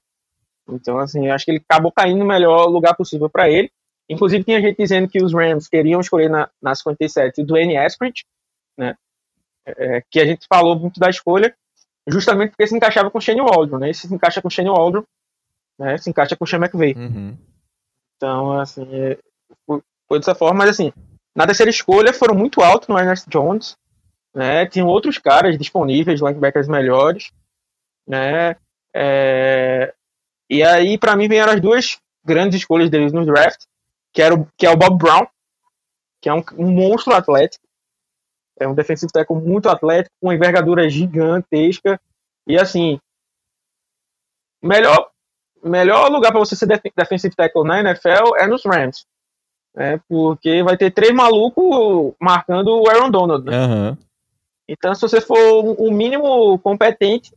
[0.67, 3.71] Então, assim, eu acho que ele acabou caindo no melhor lugar possível para ele.
[4.09, 8.23] Inclusive, tinha gente dizendo que os Rams queriam escolher na, na 57 o Dwayne Eskridge,
[8.77, 8.95] né?
[9.65, 11.55] É, que a gente falou muito da escolha,
[12.07, 13.93] justamente porque se encaixava com o Shane Waldron, né?
[13.93, 15.03] se encaixa com o Shane Waldron,
[15.77, 15.97] né?
[15.97, 16.95] Se encaixa com o Sean McVay.
[16.95, 17.37] Uhum.
[18.15, 19.17] Então, assim, é,
[19.65, 20.91] foi, foi, dessa forma, mas assim,
[21.35, 23.77] na terceira escolha foram muito altos no Ernest Jones,
[24.33, 24.65] né?
[24.65, 27.31] Tinham outros caras disponíveis, linebackers melhores,
[28.07, 28.55] né?
[28.93, 29.93] É...
[30.49, 33.63] E aí, para mim, vieram as duas grandes escolhas deles no draft,
[34.11, 35.27] que, era o, que é o Bob Brown,
[36.21, 37.65] que é um, um monstro atlético,
[38.59, 41.99] é um defensivo tackle muito atlético, com uma envergadura gigantesca,
[42.45, 42.99] e assim,
[44.61, 45.09] melhor,
[45.63, 49.05] melhor lugar para você ser def defensive tackle na NFL é nos Rams,
[49.73, 53.65] né, porque vai ter três malucos marcando o Aaron Donald, né?
[53.65, 53.97] Uhum.
[54.67, 55.37] Então, se você for
[55.79, 57.33] o mínimo competente,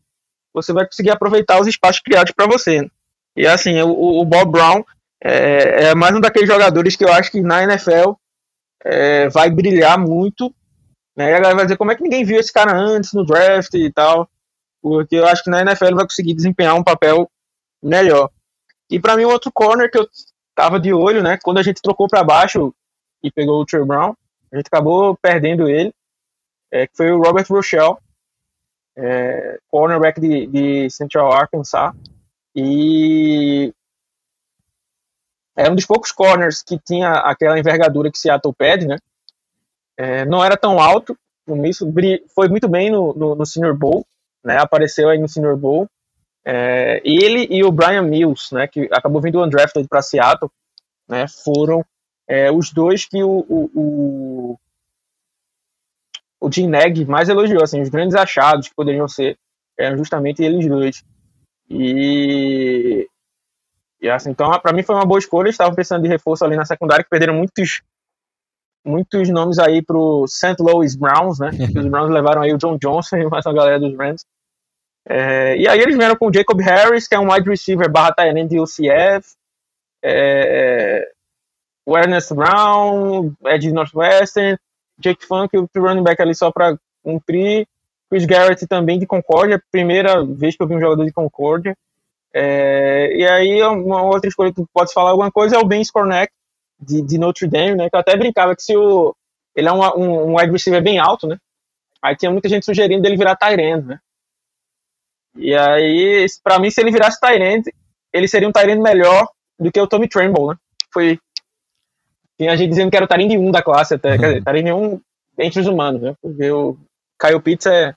[0.52, 2.88] você vai conseguir aproveitar os espaços criados para você.
[3.36, 4.84] E assim, o, o, Bob Brown
[5.22, 8.12] é, é, mais um daqueles jogadores que eu acho que na NFL
[8.84, 10.54] é, vai brilhar muito.
[11.16, 11.30] Né?
[11.30, 13.72] E a galera vai dizer como é que ninguém viu esse cara antes no draft
[13.74, 14.28] e tal.
[14.82, 17.30] Porque eu acho que na NFL ele vai conseguir desempenhar um papel
[17.82, 18.30] melhor.
[18.90, 20.06] E para mim, outro corner que eu
[20.54, 21.38] tava de olho, né?
[21.42, 22.74] Quando a gente trocou para baixo
[23.22, 24.14] e pegou o Trey Brown,
[24.52, 25.94] a gente acabou perdendo ele,
[26.70, 27.96] é, que foi o Robert Rochelle
[28.96, 31.94] é, cornerback de, de Central Arkansas,
[32.54, 33.72] e
[35.56, 38.96] era um dos poucos corners que tinha aquela envergadura que Seattle pede, né?
[39.96, 41.16] É, não era tão alto,
[41.64, 41.86] isso
[42.34, 44.06] foi muito bem no, no, no, Senior Bowl,
[44.44, 44.58] né?
[44.58, 45.86] Apareceu aí no Senior Bowl.
[46.44, 48.66] É, ele e o Brian Mills, né?
[48.66, 50.50] Que acabou vindo undrafted para Seattle,
[51.08, 51.26] né?
[51.44, 51.84] Foram
[52.26, 54.58] é, os dois que o, o,
[56.42, 59.38] o Jim Neg mais elogiou, assim, os grandes achados que poderiam ser
[59.78, 61.04] eram justamente eles dois.
[61.70, 63.06] E,
[64.00, 65.48] e assim, então para mim foi uma boa escolha.
[65.48, 67.82] Estavam pensando de reforço ali na secundária, que perderam muitos
[68.84, 70.56] muitos nomes aí pro St.
[70.58, 71.50] Louis Browns, né?
[71.78, 74.24] os Browns levaram aí o John Johnson e mais uma galera dos Rams.
[75.08, 78.14] É, e aí eles vieram com o Jacob Harris, que é um wide receiver barra
[78.26, 79.36] end de UCF.
[80.04, 81.08] É,
[81.86, 84.58] o Ernest Brown, é de Northwestern.
[85.02, 87.66] Jake Funk, o running back ali só para cumprir.
[88.12, 91.74] Chris Garrett também de Concórdia, primeira vez que eu vi um jogador de Concórdia.
[92.34, 96.30] É, e aí, uma outra escolha que pode falar alguma coisa é o Ben Scornack,
[96.78, 97.88] de, de, Notre Dame, né?
[97.88, 99.14] Que eu até brincava que se o.
[99.56, 101.38] Ele é um, um, um wide receiver bem alto, né?
[102.02, 103.98] Aí tinha muita gente sugerindo ele virar Tyrande, né?
[105.36, 107.72] E aí, para mim, se ele virasse Tyrande,
[108.12, 109.26] ele seria um Tyrande melhor
[109.58, 110.56] do que o Tommy Tremble, né?
[110.92, 111.18] Foi
[112.38, 114.12] tinha gente dizendo que era o Tarine 1 da classe até.
[114.12, 114.18] Uhum.
[114.18, 115.00] Quer dizer, Tarine 1
[115.38, 116.14] entre os humanos, né?
[116.20, 116.76] Porque o
[117.20, 117.94] Kyle Pitts é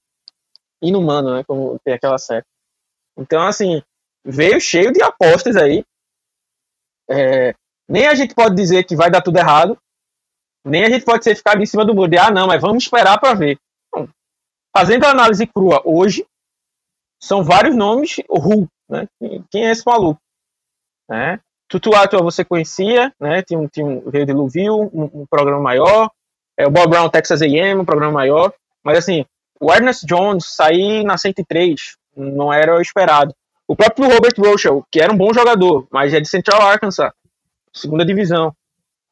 [0.81, 1.43] inumano, né?
[1.47, 2.45] Como tem aquela série.
[3.17, 3.81] Então, assim,
[4.25, 5.83] veio cheio de apostas aí.
[7.09, 7.53] É,
[7.87, 9.77] nem a gente pode dizer que vai dar tudo errado,
[10.65, 12.83] nem a gente pode ser ficar em cima do muro de, ah, não, mas vamos
[12.83, 13.59] esperar para ver.
[14.75, 16.25] Fazendo a análise crua hoje,
[17.21, 19.07] são vários nomes, o Ru, né?
[19.49, 20.19] Quem é esse maluco?
[21.09, 21.39] Né?
[21.67, 23.41] Tutu Atua você conhecia, né?
[23.41, 26.09] Tinha, tinha um, veio de Louisville, um, um, programa maior.
[26.57, 28.53] É, o Bob Brown, Texas A&M, um programa maior.
[28.83, 29.25] Mas assim,
[29.59, 33.33] o Ernest Jones sair na 103 não era o esperado.
[33.67, 37.11] O próprio Robert Rochelle, que era um bom jogador, mas é de Central Arkansas,
[37.73, 38.55] segunda divisão.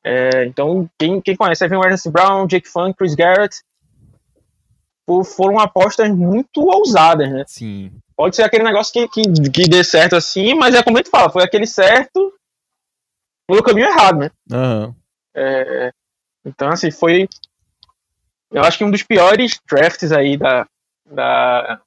[0.05, 3.61] É, então, quem, quem conhece Evan Ernest Brown, Jake Funk, Chris Garrett,
[5.35, 7.43] foram apostas muito ousadas, né?
[7.47, 7.91] Sim.
[8.15, 11.09] Pode ser aquele negócio que, que, que dê certo assim, mas é como a gente
[11.09, 12.31] fala, foi aquele certo
[13.53, 14.31] pelo caminho errado, né?
[14.51, 14.95] Uhum.
[15.35, 15.91] É,
[16.43, 17.29] então, assim, foi.
[18.51, 20.67] Eu acho que um dos piores drafts aí da,
[21.05, 21.81] da,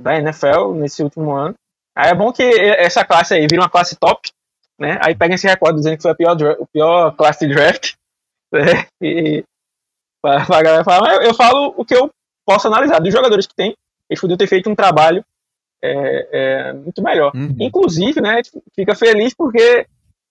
[0.00, 1.54] da NFL nesse último ano.
[1.96, 4.30] Aí é bom que essa classe aí vira uma classe top,
[4.78, 4.98] né?
[5.02, 7.94] Aí pega esse recorde dizendo que foi a pior, o pior classe de draft.
[8.52, 8.86] Né?
[9.02, 9.44] E
[10.22, 12.08] pra, pra galera falar, eu, eu falo o que eu
[12.46, 13.00] posso analisar.
[13.00, 13.76] Dos jogadores que tem,
[14.08, 15.24] eles podiam ter feito um trabalho
[15.82, 17.32] é, é, muito melhor.
[17.34, 17.54] Uhum.
[17.60, 18.40] Inclusive, né,
[18.74, 19.86] fica feliz porque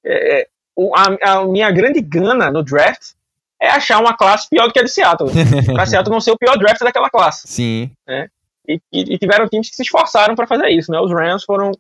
[0.06, 0.48] é,
[0.96, 3.14] a, a, minha grande gana no draft
[3.62, 5.30] é achar uma classe pior do que a de Seattle.
[5.74, 7.48] pra Seattle não ser o pior draft daquela classe.
[7.48, 7.92] Sim.
[8.08, 8.28] Né?
[8.68, 11.00] E, e, e tiveram times que se esforçaram para fazer isso, né?
[11.00, 11.72] Os Rams foram,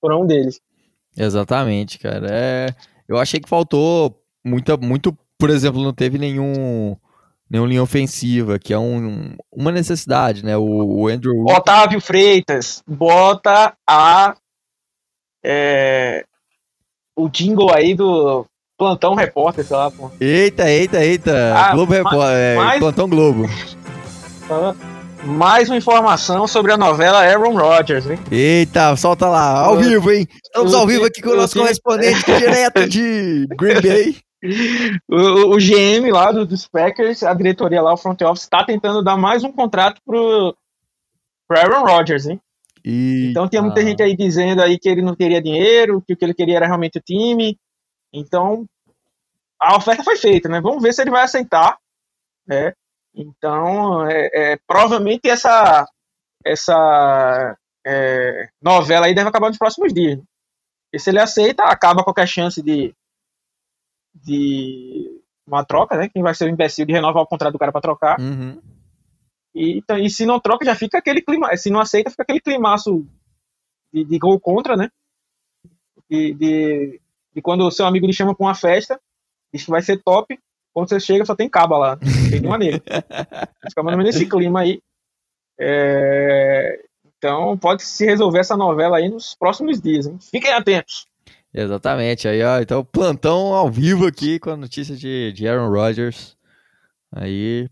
[0.00, 0.60] foram um deles.
[1.16, 2.26] Exatamente, cara.
[2.30, 2.66] É,
[3.08, 6.96] eu achei que faltou muita, muito, por exemplo, não teve nenhum
[7.50, 10.56] nenhum linha ofensiva, que é um, uma necessidade, né?
[10.56, 14.36] O, o Andrew Otávio Freitas, bota a
[15.44, 16.24] é,
[17.16, 18.46] o jingle aí do
[18.78, 20.10] Plantão Repórter, sei lá, pô.
[20.20, 21.54] Eita, eita, eita.
[21.54, 23.48] Ah, Globo Repórter, é, Plantão Globo.
[25.24, 28.18] Mais uma informação sobre a novela Aaron Rodgers, hein?
[28.30, 30.26] Eita, solta lá, ao vivo, hein?
[30.42, 34.16] Estamos ao vivo aqui com o nosso correspondente direto de Green Bay.
[35.08, 39.02] O, o GM lá do- dos Packers, a diretoria lá, o front office, está tentando
[39.02, 40.56] dar mais um contrato pro,
[41.46, 42.40] pro Aaron Rodgers, hein?
[42.84, 43.28] E...
[43.30, 46.24] Então tinha muita gente aí dizendo aí que ele não queria dinheiro, que o que
[46.24, 47.58] ele queria era realmente o time.
[48.12, 48.64] Então
[49.60, 50.60] a oferta foi feita, né?
[50.60, 51.76] Vamos ver se ele vai aceitar,
[52.46, 52.72] né?
[53.14, 55.86] Então é, é, provavelmente essa
[56.42, 60.18] essa é, novela aí deve acabar nos próximos dias.
[60.92, 62.94] E se ele aceita, acaba qualquer chance de
[64.14, 66.08] de uma troca, né?
[66.08, 68.20] Quem vai ser o imbecil de renovar o contrato do cara para trocar?
[68.20, 68.60] Uhum.
[69.54, 71.56] E, então, e se não troca, já fica aquele clima.
[71.56, 73.06] Se não aceita, fica aquele climaço
[73.92, 74.90] de, de gol contra, né?
[76.08, 77.00] De, de,
[77.34, 79.00] de quando o seu amigo lhe chama pra uma festa,
[79.52, 80.38] diz que vai ser top,
[80.72, 81.96] quando você chega só tem caba lá.
[81.96, 82.80] Não tem nenhuma nele.
[83.68, 84.80] Fica mais ou menos nesse clima aí.
[85.58, 86.80] É,
[87.18, 90.18] Então pode se resolver essa novela aí nos próximos dias, hein?
[90.20, 91.06] Fiquem atentos.
[91.52, 92.28] Exatamente.
[92.28, 96.36] Aí, ó, então, plantão ao vivo aqui com a notícia de, de Aaron Rodgers.
[97.12, 97.68] Aí,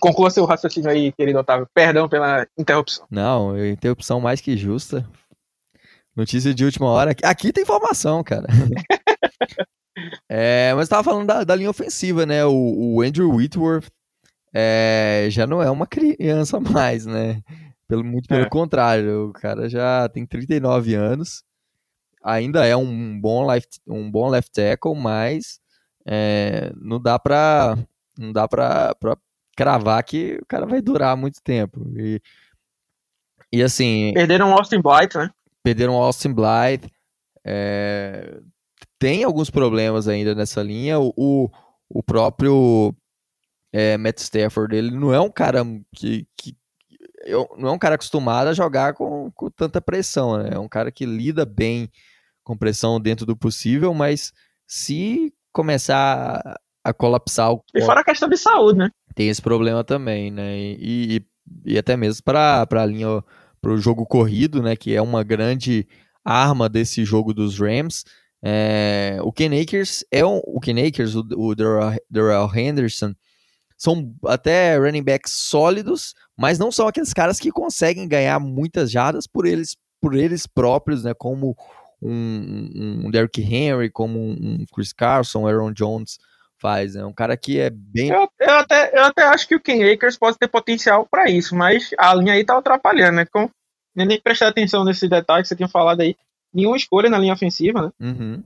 [0.00, 1.68] Conclua seu raciocínio aí, querido Otávio.
[1.74, 3.06] Perdão pela interrupção.
[3.10, 5.06] não, interrupção mais que justa.
[6.16, 7.14] Notícia de última hora.
[7.24, 8.46] Aqui, tem informação, cara.
[10.30, 12.44] É, mas tava falando da, da linha ofensiva, né?
[12.46, 13.88] O, o Andrew Whitworth
[14.54, 17.42] é, já não é uma criança mais, né?
[17.86, 18.48] Pelo, muito pelo É.
[18.48, 21.42] contrário, o cara já tem 39 anos,
[22.22, 25.60] ainda é um bom left, um bom left tackle, mas
[26.06, 27.76] é, não dá pra,
[28.18, 28.94] não dá pra
[29.56, 31.80] cravar que o cara vai durar muito tempo.
[31.96, 32.20] E,
[33.52, 35.30] e assim, Perderam o Austin Blight, né?
[35.62, 36.90] perderam o Austin Blythe.
[37.44, 38.40] é,
[38.98, 40.98] tem alguns problemas ainda nessa linha.
[40.98, 41.50] O, o,
[41.88, 42.94] o próprio
[43.72, 46.56] é, Matt Stafford, ele não é um cara que, que
[47.24, 50.50] eu- não é um cara acostumado a jogar com, com tanta pressão, né?
[50.54, 51.90] É um cara que lida bem
[52.50, 54.32] com pressão dentro do possível, mas
[54.66, 58.90] se começar a, colapsar o E fora a questão de saúde, né?
[59.14, 60.58] tem esse problema também, né?
[60.58, 61.16] E,
[61.64, 63.22] e, e até mesmo para a linha
[63.60, 64.74] para o jogo corrido, né?
[64.74, 65.86] Que é uma grande
[66.24, 68.04] arma desse jogo dos Rams.
[68.42, 73.14] É, o Ken Akers é um, o Ken Akers, o, o Darrell Henderson
[73.76, 79.26] são até running backs sólidos, mas não são aqueles caras que conseguem ganhar muitas jardas
[79.26, 81.12] por eles por eles próprios, né?
[81.12, 81.54] Como
[82.02, 86.18] um, um Derrick Henry, como um Chris Carson, Aaron Jones
[86.60, 86.94] faz.
[86.94, 89.92] É um cara que é bem Eu, eu até, eu até acho que o Ken
[89.92, 93.26] Akers pode ter potencial para isso, mas a linha aí tá atrapalhando, né?
[93.26, 93.50] Com,
[93.94, 96.16] nem nem prestar atenção nesse detalhe que você tinha falado aí.
[96.52, 97.92] Nenhuma escolha na linha ofensiva, né?
[98.00, 98.42] Uhum.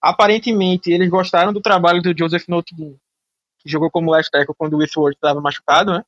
[0.00, 2.96] Aparentemente, eles gostaram do trabalho do Joseph Noteboom,
[3.58, 6.04] que jogou como left tackle quando o Whitworth estava machucado, né?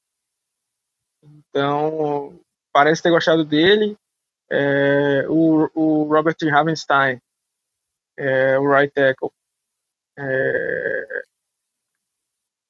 [1.23, 2.39] Então,
[2.73, 3.97] parece ter gostado dele.
[4.51, 7.21] É, o, o Robert Ravenstein,
[8.17, 9.31] é, o right tackle,
[10.19, 11.23] é,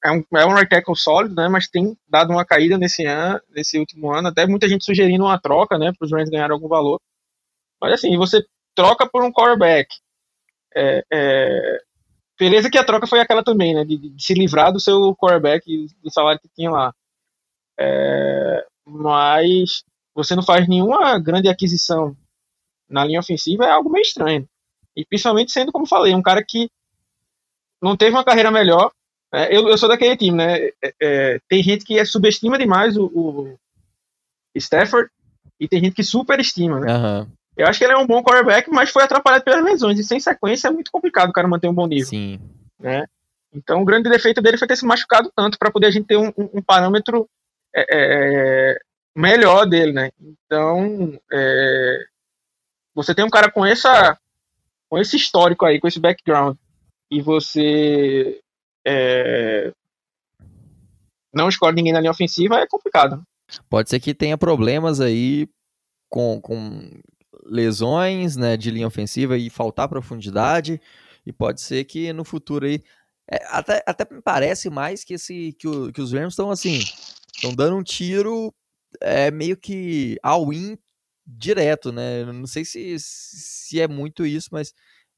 [0.04, 1.48] é um, é um right tackle sólido, né?
[1.48, 4.28] Mas tem dado uma caída nesse ano, nesse último ano.
[4.28, 5.92] Até muita gente sugerindo uma troca, né?
[5.96, 7.00] Para os Rams ganharem algum valor.
[7.80, 9.88] Mas assim, você troca por um quarterback.
[10.74, 11.78] É, é,
[12.38, 13.84] beleza que a troca foi aquela também, né?
[13.84, 15.64] De, de se livrar do seu quarterback
[16.02, 16.94] do salário que tinha lá.
[17.78, 19.84] É, mas
[20.18, 22.16] você não faz nenhuma grande aquisição
[22.90, 24.48] na linha ofensiva é algo meio estranho.
[24.96, 26.68] E principalmente sendo, como falei, um cara que
[27.80, 28.90] não teve uma carreira melhor.
[29.32, 30.58] É, eu, eu sou daquele time, né?
[30.82, 33.58] É, é, tem gente que subestima demais o, o,
[34.56, 35.08] Stafford
[35.60, 36.92] e tem gente que superestima, né?
[36.92, 37.26] Uhum.
[37.56, 40.00] Eu acho que ele é um bom quarterback, mas foi atrapalhado pelas lesões.
[40.00, 42.06] E sem sequência é muito complicado o cara manter um bom nível.
[42.06, 42.40] Sim.
[42.80, 43.06] Né?
[43.52, 46.16] Então o grande defeito dele foi ter se machucado tanto para poder a gente ter
[46.16, 47.28] um, um, um parâmetro
[47.72, 48.78] é, é,
[49.18, 50.10] melhor dele, né?
[50.20, 52.04] Então é,
[52.94, 54.18] você tem um cara com essa
[54.88, 56.56] com esse histórico aí, com esse background,
[57.10, 58.40] e você
[58.86, 59.70] é,
[61.34, 63.22] não escolhe ninguém na linha ofensiva, é complicado.
[63.68, 65.48] Pode ser que tenha problemas aí
[66.08, 66.90] com, com
[67.44, 70.80] lesões né, de linha ofensiva e faltar profundidade.
[71.26, 72.82] E pode ser que no futuro aí.
[73.30, 76.78] É, até, até me parece mais que, esse, que, o, que os Rams estão assim.
[77.34, 78.52] Estão dando um tiro
[79.00, 80.78] é, meio que all-in
[81.26, 82.24] direto, né?
[82.24, 84.72] Não sei se, se é muito isso, mas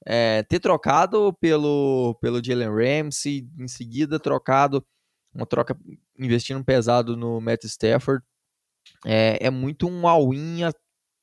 [0.07, 4.85] é, ter trocado pelo, pelo Jalen Ramsey, em seguida trocado,
[5.35, 5.77] uma troca
[6.19, 8.25] investindo pesado no Matt Stafford,
[9.07, 10.73] é, é muito um all-in a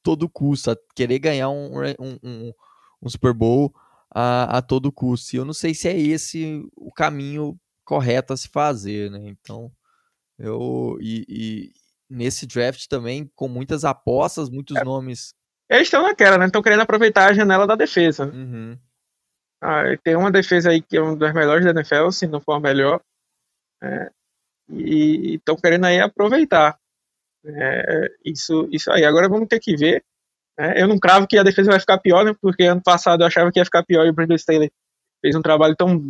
[0.03, 2.53] todo custo, a querer ganhar um, um, um,
[3.01, 3.74] um Super Bowl
[4.10, 5.36] a, a, todo custo.
[5.36, 9.28] E eu não sei se é esse o caminho correto a se fazer, né?
[9.28, 9.72] Então,
[10.39, 10.97] eu.
[11.01, 11.74] E, e
[12.10, 14.84] nesse draft também, com muitas apostas, muitos é.
[14.84, 15.34] nomes.
[15.70, 16.45] Eles estão naquela, né?
[16.45, 18.26] Estão querendo aproveitar a janela da defesa.
[18.26, 18.78] Uhum.
[19.62, 22.53] Ah, tem uma defesa aí que é uma das melhores da NFL, se não for
[22.53, 23.01] a melhor.
[23.84, 24.10] É,
[24.70, 26.78] e estão querendo aí aproveitar.
[27.45, 29.05] É, isso, isso aí.
[29.05, 30.03] Agora vamos ter que ver.
[30.58, 30.82] Né?
[30.82, 32.36] Eu não cravo que a defesa vai ficar pior, né?
[32.41, 34.72] Porque ano passado eu achava que ia ficar pior e o Brandon Staley
[35.22, 36.01] fez um trabalho tão,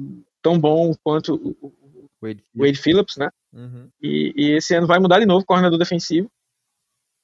[0.41, 1.55] tão bom quanto
[2.21, 3.29] Wade, Wade Phillips, né?
[3.53, 3.89] Uhum.
[4.01, 6.29] E, e, esse ano vai mudar de novo o coordenador defensivo.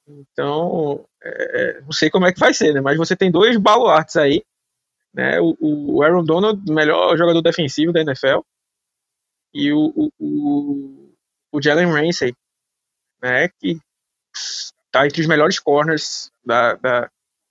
[0.07, 1.29] Então, é,
[1.61, 2.81] é, não sei como é que vai ser, né?
[2.81, 4.43] Mas você tem dois baluartes aí,
[5.13, 5.39] né?
[5.39, 8.41] O, o Aaron Donald, melhor jogador defensivo da NFL,
[9.53, 11.13] e o, o, o,
[11.53, 12.33] o Jalen Ramsey,
[13.21, 13.47] né?
[13.59, 13.79] Que
[14.91, 17.09] tá entre os melhores corners da, da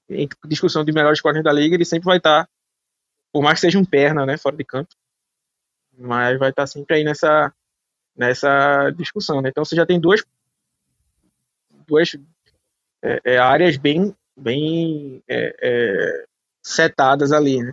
[0.09, 2.51] em discussão de melhores corners da liga, ele sempre vai estar, tá,
[3.33, 4.95] por mais que seja um perna, né, fora de campo,
[5.99, 7.53] mas vai estar tá sempre aí nessa
[8.17, 9.49] nessa discussão, né?
[9.49, 10.23] Então você já tem duas
[11.87, 12.17] duas
[13.03, 16.25] é, é, áreas bem bem é, é
[16.63, 17.73] setadas ali, né?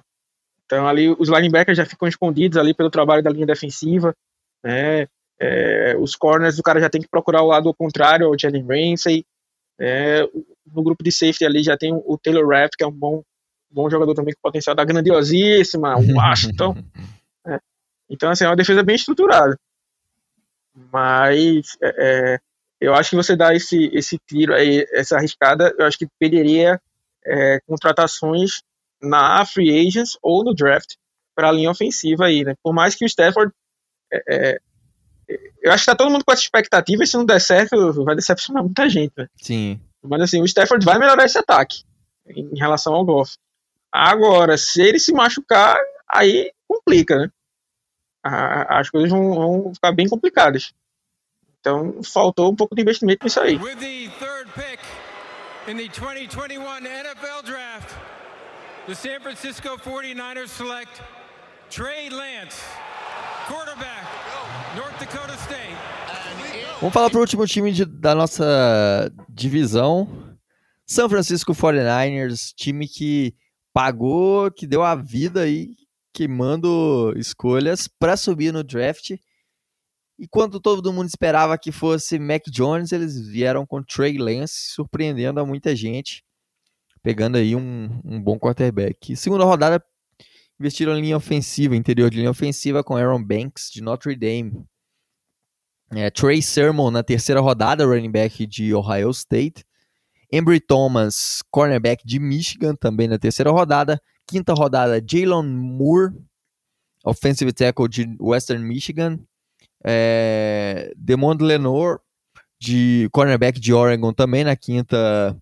[0.66, 4.14] Então ali os linebackers já ficam escondidos ali pelo trabalho da linha defensiva,
[4.64, 5.08] né?
[5.42, 9.26] É, os corners o cara já tem que procurar o lado contrário, o Jalen Ramsey.
[9.82, 10.28] É,
[10.74, 13.24] no grupo de safety ali já tem o Taylor Rapp, que é um bom,
[13.72, 16.76] bom jogador também com potencial da grandiosíssima, Washington.
[18.10, 19.58] Então, assim, é uma defesa bem estruturada.
[20.92, 22.40] Mas é, é,
[22.80, 26.82] eu acho que você dá esse, esse tiro aí, essa arriscada, eu acho que pediria
[27.26, 28.62] é, contratações
[29.02, 30.96] na free agents ou no draft
[31.36, 32.56] para a linha ofensiva aí, né?
[32.64, 33.54] Por mais que o Stafford
[34.12, 34.60] é, é
[35.62, 38.16] eu acho que tá todo mundo com essa expectativa e se não der certo, vai
[38.16, 39.28] decepcionar muita gente, né?
[39.36, 39.80] Sim.
[40.02, 41.84] Mas assim, o Stafford vai melhorar esse ataque
[42.28, 43.38] em relação ao Goff.
[43.92, 47.30] Agora, se ele se machucar, aí complica, né?
[48.24, 50.74] As coisas vão, vão ficar bem complicadas.
[51.60, 53.58] Então, faltou um pouco de investimento nisso aí.
[53.58, 54.80] With the third pick
[55.68, 57.96] in the 2021 NFL Draft,
[58.88, 61.02] the San Francisco 49ers select
[61.70, 62.62] Trey Lance,
[63.48, 64.00] quarterback
[66.80, 70.38] Vamos falar pro último time de, da nossa divisão.
[70.86, 73.34] São Francisco 49ers, time que
[73.74, 75.76] pagou, que deu a vida aí,
[76.14, 79.12] queimando escolhas para subir no draft.
[80.18, 85.40] E quando todo mundo esperava que fosse Mac Jones, eles vieram com Trey Lance, surpreendendo
[85.40, 86.24] a muita gente,
[87.02, 89.16] pegando aí um, um bom quarterback.
[89.16, 89.82] Segunda rodada,
[90.60, 94.66] investiram em linha ofensiva, interior de linha ofensiva com Aaron Banks de Notre Dame.
[95.92, 99.66] É, Trey Sermon na terceira rodada, running back de Ohio State.
[100.32, 104.00] Embry Thomas, cornerback de Michigan, também na terceira rodada.
[104.30, 106.14] Quinta rodada, Jalen Moore,
[107.04, 109.20] offensive tackle de Western Michigan.
[109.84, 112.00] É, Demond Lenore,
[112.60, 115.36] de cornerback de Oregon, também na quinta,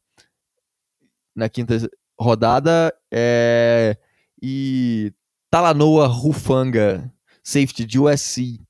[1.35, 2.93] na quinta rodada.
[3.11, 3.97] É,
[4.41, 5.11] e
[5.49, 7.11] Talanoa Rufanga,
[7.43, 8.61] safety de USC,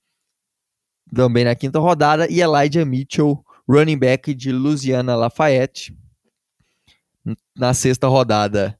[1.13, 2.27] também na quinta rodada.
[2.27, 5.95] E Elijah Mitchell, running back de Louisiana Lafayette,
[7.55, 8.76] na sexta rodada.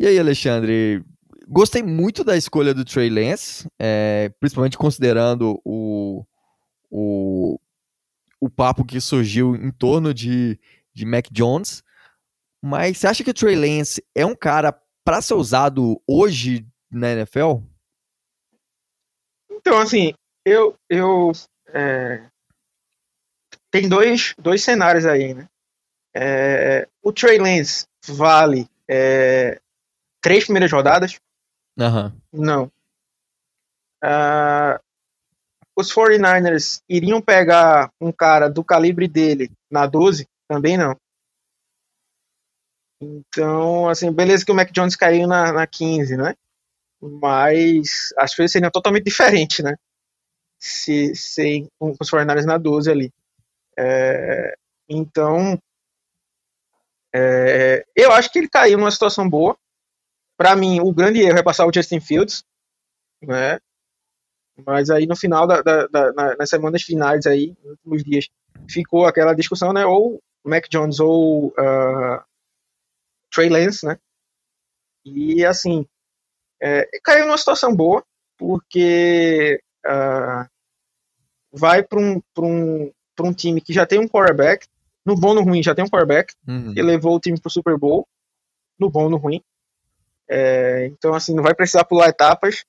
[0.00, 1.04] E aí, Alexandre?
[1.48, 6.24] Gostei muito da escolha do Trey Lance, é, principalmente considerando o,
[6.88, 7.58] o,
[8.40, 10.56] o papo que surgiu em torno de,
[10.94, 11.82] de Mac Jones.
[12.62, 14.72] Mas você acha que o Trey Lance é um cara
[15.04, 17.56] para ser usado hoje na NFL?
[19.50, 20.76] Então, assim, eu.
[20.88, 21.32] eu
[21.70, 22.24] é...
[23.68, 25.48] Tem dois, dois cenários aí, né?
[26.14, 26.88] É...
[27.02, 29.60] O Trey Lance vale é...
[30.20, 31.18] três primeiras rodadas?
[31.78, 32.12] Uhum.
[32.32, 32.72] Não.
[34.04, 34.78] Uh...
[35.76, 40.26] Os 49ers iriam pegar um cara do calibre dele na 12?
[40.48, 40.96] Também não.
[43.00, 46.34] Então, assim, beleza que o Mac Jones caiu na, na 15, né?
[47.00, 49.76] Mas as coisas seriam totalmente diferentes, né?
[50.58, 53.12] Se, se com os 49 na 12 ali.
[53.78, 54.56] É,
[54.88, 55.56] então,
[57.14, 59.56] é, eu acho que ele caiu numa situação boa.
[60.38, 62.44] Para mim, o grande erro é passar o Justin Fields,
[63.20, 63.58] né?
[64.64, 68.28] Mas aí no final da, da, da, nas semanas finais aí, nos últimos dias,
[68.70, 69.84] ficou aquela discussão, né?
[69.84, 72.22] Ou Mac Jones ou uh,
[73.32, 73.98] Trey Lance, né?
[75.04, 75.84] E assim,
[76.62, 78.04] é, caiu numa situação boa,
[78.36, 80.48] porque uh,
[81.52, 84.68] vai para um, um, um time que já tem um quarterback,
[85.04, 86.74] no bom no ruim já tem um quarterback, uhum.
[86.74, 88.06] que levou o time para o Super Bowl,
[88.78, 89.42] no bom no ruim.
[90.28, 92.64] É, então, assim, não vai precisar pular etapas.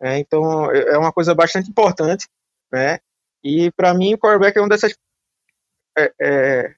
[0.00, 2.26] É, então, é, é uma coisa bastante importante,
[2.72, 2.98] né?
[3.42, 4.94] E para mim, o quarterback é uma dessas
[5.96, 6.74] é, é,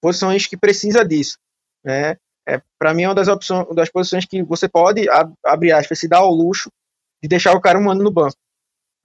[0.00, 1.38] posições que precisa disso,
[1.84, 2.16] né?
[2.46, 5.06] É, para mim é uma das opções, das posições que você pode
[5.44, 6.70] abrir aspas, se dar ao luxo
[7.22, 8.36] de deixar o cara um ano no banco.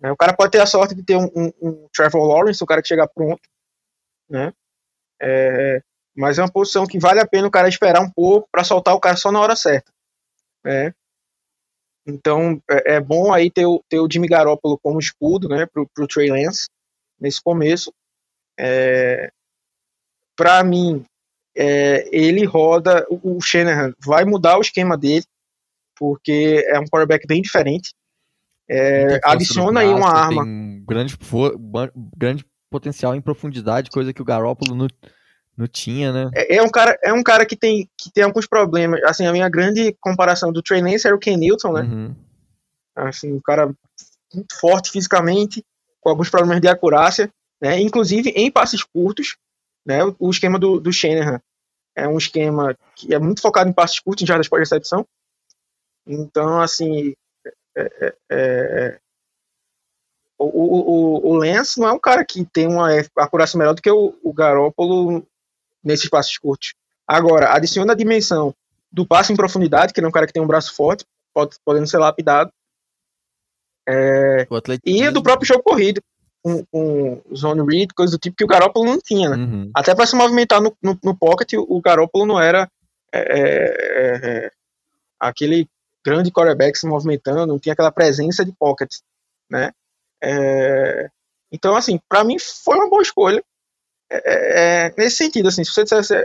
[0.01, 2.67] É, o cara pode ter a sorte de ter um, um, um Trevor Lawrence, o
[2.67, 3.41] cara que chegar pronto,
[4.29, 4.51] né?
[5.21, 5.81] É,
[6.17, 8.95] mas é uma posição que vale a pena o cara esperar um pouco para soltar
[8.95, 9.91] o cara só na hora certa,
[10.63, 10.93] né?
[12.07, 15.87] Então é, é, bom aí ter o, ter o Jimmy Garoppolo como escudo, né, pro,
[15.93, 16.67] pro Trey Lance
[17.19, 17.93] nesse começo.
[18.57, 19.31] É,
[20.35, 21.05] para mim,
[21.55, 25.25] é, ele roda, o, o Shanahan vai mudar o esquema dele,
[25.97, 27.93] porque é um quarterback bem diferente.
[28.69, 30.43] É, adiciona aí uma arma.
[30.43, 31.17] Tem grande,
[32.15, 34.87] grande potencial em profundidade, coisa que o Garoppolo não,
[35.57, 36.29] não tinha, né?
[36.35, 39.01] É, é, um cara, é um cara que tem, que tem alguns problemas.
[39.03, 41.81] Assim, a minha grande comparação do Trey Lance era o Ken Newton, né?
[41.81, 42.15] Uhum.
[42.95, 43.73] Assim, um cara
[44.33, 45.65] muito forte fisicamente,
[45.99, 47.79] com alguns problemas de acurácia, né?
[47.79, 49.35] Inclusive em passes curtos,
[49.83, 50.03] né?
[50.03, 51.41] O, o esquema do, do Shanahan
[51.95, 55.07] é um esquema que é muito focado em passes curtos, em jardas pós-recepção.
[56.05, 57.15] Então, assim,
[57.75, 58.99] é, é, é,
[60.37, 63.89] o, o, o Lance não é um cara que tem uma acurácia melhor do que
[63.89, 65.25] o, o Garópolo
[65.87, 66.73] nesses passes curtos.
[67.07, 68.53] Agora, adiciona a dimensão
[68.91, 71.55] do passe em profundidade, que ele é um cara que tem um braço forte, pode,
[71.63, 72.51] podendo ser lapidado.
[73.87, 74.45] É,
[74.85, 76.01] e do próprio jogo corrido,
[76.43, 79.37] com, com zone read, coisa do tipo que o Garoppolo não tinha, né?
[79.37, 79.71] Uhum.
[79.73, 82.69] Até para se movimentar no, no, no, pocket, o Garoppolo não era
[83.13, 84.51] é, é, é,
[85.17, 85.69] aquele
[86.05, 88.91] grande quarterback se movimentando, não tinha aquela presença de pocket,
[89.49, 89.71] né?
[90.21, 91.09] É,
[91.51, 93.43] então, assim, para mim foi uma boa escolha.
[94.09, 96.15] É, é, nesse sentido, assim, se você dissesse.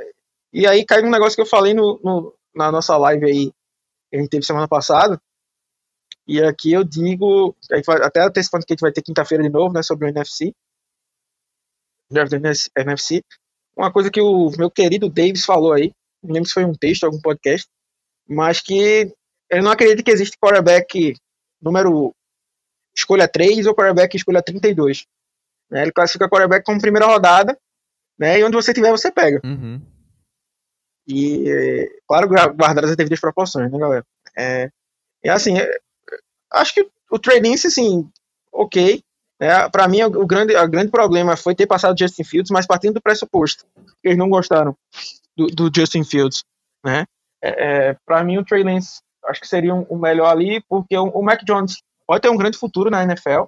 [0.53, 3.51] E aí cai um negócio que eu falei no, no, na nossa live aí,
[4.11, 5.21] que a gente teve semana passada,
[6.27, 7.57] e aqui eu digo,
[8.03, 10.55] até antecipando que a gente vai ter quinta-feira de novo, né, sobre o NFC,
[12.11, 12.33] draft
[12.77, 13.23] NFC,
[13.77, 17.05] uma coisa que o meu querido Davis falou aí, não lembro se foi um texto,
[17.05, 17.67] algum podcast,
[18.29, 19.13] mas que
[19.51, 21.15] ele não acredita que existe quarterback
[21.61, 22.15] número
[22.95, 25.07] escolha 3 ou quarterback escolha 32.
[25.71, 25.83] Né?
[25.83, 27.59] Ele classifica quarterback como primeira rodada,
[28.19, 28.39] né?
[28.39, 29.41] E onde você tiver, você pega.
[29.45, 29.81] Uhum.
[31.07, 34.05] E, claro, guardar as devidas proporções, né, galera?
[34.37, 34.71] É,
[35.25, 35.57] e assim,
[36.53, 38.09] Acho que o Trade assim,
[38.53, 39.03] ok.
[39.41, 42.67] É, para mim, o grande, o grande problema foi ter passado o Justin Fields, mas
[42.67, 44.77] partindo do pressuposto que eles não gostaram
[45.37, 46.45] do, do Justin Fields,
[46.85, 47.07] né?
[47.43, 50.97] É, é, para mim, o Trey Lance acho que seria um, um melhor ali, porque
[50.97, 53.45] o, o, Mac Jones pode ter um grande futuro na NFL.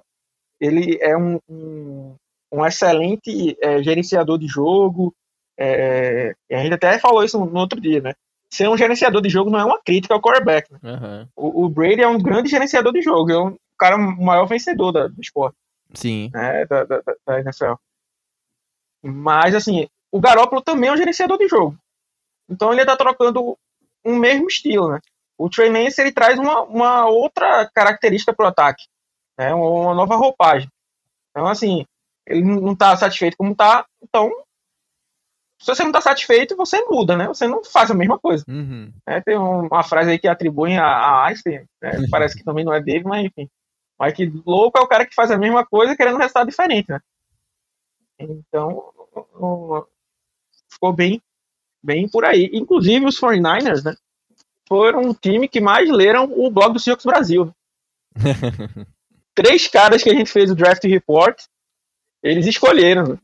[0.59, 2.15] Ele é um, um,
[2.55, 5.13] um excelente é, gerenciador de jogo.
[5.57, 8.13] É, a gente até falou isso no, outro dia, né?
[8.49, 10.71] ser um gerenciador de jogo não é uma crítica ao quarterback.
[10.71, 10.79] Né?
[10.83, 11.27] Uhum.
[11.35, 15.07] O, o, Brady é um grande gerenciador de jogo, é um cara maior vencedor da,
[15.07, 15.57] do esporte.
[15.93, 16.29] Sim.
[16.33, 17.73] Né, da, da, da, NFL.
[19.03, 21.77] Mas, assim, o Garoppolo também é um gerenciador de jogo.
[22.49, 23.57] Então ele está trocando
[24.03, 24.99] um mesmo estilo, né?
[25.37, 28.83] O Trey Lance, ele traz uma, uma outra característica para o ataque,
[29.37, 29.53] né?
[29.53, 30.69] Uma, nova roupagem.
[31.31, 31.85] Então, assim,
[32.27, 34.31] ele não está satisfeito como está, então
[35.65, 37.27] se você não está satisfeito, você muda, né?
[37.27, 38.43] Você não faz a mesma coisa.
[38.47, 38.91] Uhum.
[39.07, 41.97] É, tem uma frase aí que atribuem a, a Einstein, né?
[41.97, 42.09] uhum.
[42.11, 43.49] parece que também não é dele, mas enfim.
[43.97, 46.89] Mas que louco é o cara que faz a mesma coisa querendo um resultado diferente,
[46.89, 46.99] né?
[48.19, 48.93] Então,
[50.69, 51.21] ficou bem,
[51.81, 52.49] bem por aí.
[52.53, 53.95] Inclusive, os 49ers, né?
[54.67, 57.51] Foram o time que mais leram o blog do Seahawks Brasil.
[59.33, 61.41] Três caras que a gente fez o draft report,
[62.25, 63.03] eles escolheram.
[63.07, 63.17] Né?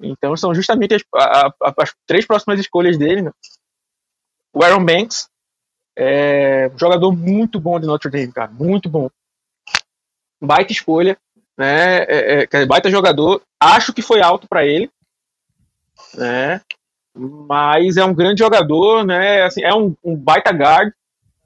[0.00, 3.22] Então são justamente as, a, a, as três próximas escolhas dele.
[3.22, 3.32] Né?
[4.54, 5.28] O Aaron Banks,
[5.96, 9.10] é jogador muito bom de Notre Dame, cara, muito bom.
[10.40, 11.18] Baita escolha,
[11.56, 11.98] né?
[12.04, 13.42] É, é, baita jogador.
[13.60, 14.90] Acho que foi alto para ele,
[16.14, 16.60] né?
[17.14, 19.42] Mas é um grande jogador, né?
[19.42, 20.92] Assim, é um, um baita guard,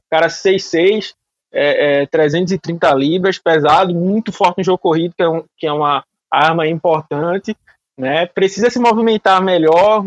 [0.08, 1.14] cara 6'6",
[1.52, 5.72] é, é, 330 libras, pesado, muito forte no jogo corrido, que é, um, que é
[5.72, 7.56] uma arma importante,
[7.96, 8.26] né?
[8.26, 10.02] Precisa se movimentar melhor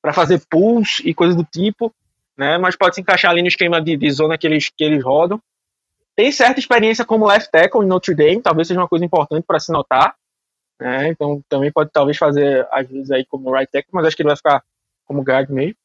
[0.00, 1.92] para fazer pulls e coisas do tipo,
[2.36, 2.58] né?
[2.58, 5.40] Mas pode se encaixar ali no esquema de, de zona que eles, que eles rodam.
[6.14, 9.60] Tem certa experiência como left tackle em Notre Dame, talvez seja uma coisa importante para
[9.60, 10.14] se notar,
[10.80, 11.08] né?
[11.08, 14.28] Então também pode talvez fazer às vezes aí como right tackle, mas acho que ele
[14.28, 14.62] vai ficar
[15.06, 15.76] como guard mesmo.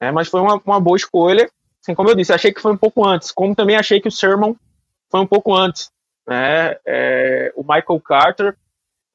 [0.00, 0.10] Né?
[0.10, 1.48] Mas foi uma, uma boa escolha.
[1.80, 4.12] Assim, como eu disse, achei que foi um pouco antes, como também achei que o
[4.12, 4.54] Sermon
[5.10, 5.90] foi um pouco antes.
[6.26, 6.76] Né?
[6.86, 8.56] É, o Michael Carter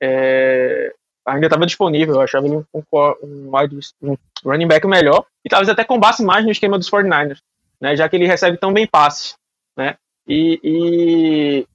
[0.01, 0.93] é,
[1.25, 2.83] ainda estava disponível, eu achava ele um, um,
[3.23, 7.41] um, running back melhor e talvez até combasse mais no esquema dos 49ers,
[7.79, 7.95] né?
[7.95, 9.35] já que ele recebe tão bem passes.
[9.75, 9.95] Né?
[10.27, 11.67] E, e,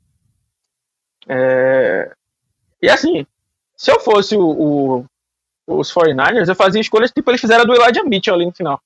[1.29, 2.13] é,
[2.81, 3.27] e assim,
[3.77, 5.07] se eu fosse o, o,
[5.67, 8.81] os 49ers, eu fazia escolhas tipo eles fizeram do Elijah Mitchell ali no final.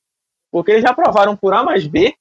[0.51, 2.15] Porque eles já provaram por A mais B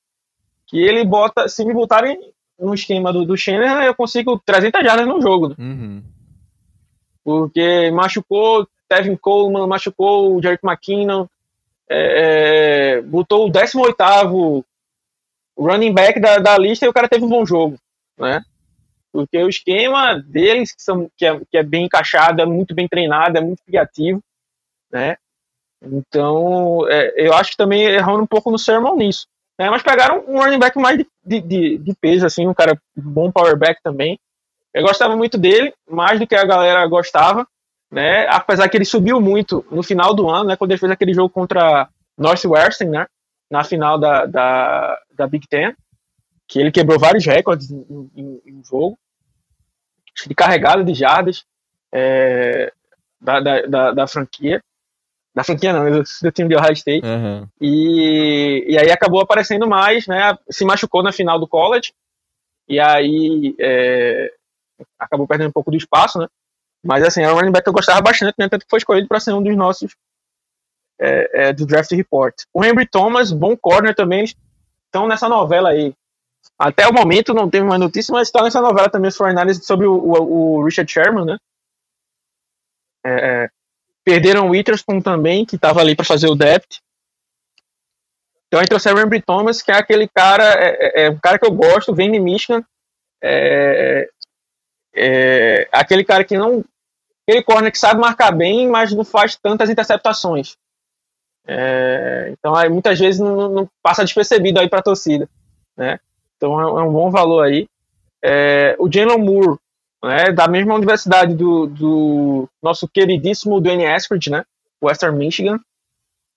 [0.67, 5.07] que ele bota, se me botarem no esquema do, do Schenner, eu consigo 300 jardas
[5.07, 5.49] no jogo.
[5.49, 5.55] Né?
[5.59, 6.03] Uhum.
[7.23, 11.27] Porque machucou Tevin Coleman, machucou o Jerick McKinnon,
[11.89, 14.65] é, é botou o 18
[15.57, 17.77] running back da, da lista e o cara teve um bom jogo,
[18.17, 18.43] né?
[19.15, 22.85] porque o esquema deles, que, são, que, é, que é bem encaixado, é muito bem
[22.85, 24.21] treinado, é muito criativo,
[24.91, 25.15] né?
[25.81, 29.25] Então, é, eu acho que também errando um pouco no sermão nisso.
[29.57, 29.69] Né?
[29.69, 33.57] Mas pegaram um running back mais de, de, de, peso, assim, um cara bom power
[33.57, 34.19] back também.
[34.73, 37.47] Eu gostava muito dele, mais do que a galera gostava,
[37.89, 38.27] né?
[38.27, 40.57] Apesar que ele subiu muito no final do ano, né?
[40.57, 41.87] Quando ele fez aquele jogo contra
[42.17, 43.07] Northwestern, né?
[43.49, 45.73] Na final da, da, da Big Ten,
[46.47, 48.97] que ele quebrou vários recordes em, em, em jogo
[50.27, 51.45] de carregada de jardas
[51.91, 52.71] é,
[53.19, 54.61] da, da, da, da, franquia.
[55.35, 57.05] Da franquia não, do time de Ohio State.
[57.05, 57.47] Uhum.
[57.59, 60.37] E, e aí acabou aparecendo mais, né?
[60.49, 61.93] Se machucou na final do college.
[62.67, 64.31] E aí é,
[64.97, 66.27] acabou perdendo um pouco do espaço, né?
[66.83, 68.47] Mas assim, era um running back que eu gostava bastante, né?
[68.49, 69.95] Tanto que foi escolhido para ser um dos nossos
[70.99, 72.43] é, é, do draft report.
[72.53, 75.93] O Henry Thomas, bom corner também, estão nessa novela aí.
[76.57, 79.85] Até o momento não teve mais notícia, mas está nessa novela também os 49 sobre
[79.85, 81.37] o, o, o, Richard Sherman, né?
[83.05, 83.49] É, é
[84.05, 86.77] perderam o Witherspoon também, que estava ali para fazer o depth.
[88.47, 91.39] Então aí trouxeram o Embry Thomas, que é aquele cara, é, é, é, um cara
[91.39, 92.63] que eu gosto, vem de Michigan.
[93.21, 94.07] É,
[94.95, 96.63] é, aquele cara que não.
[97.27, 100.55] Aquele corner que sabe marcar bem, mas não faz tantas interceptações.
[101.47, 105.27] É, então aí muitas vezes não, não passa despercebido aí para a torcida,
[105.75, 105.99] né?
[106.37, 107.67] Então é, é um bom valor aí.
[108.23, 109.57] É, o Jalen Moore,
[110.05, 114.43] né, da mesma universidade do, do nosso queridíssimo Dwayne Eskridge, né,
[114.81, 115.59] Western Michigan.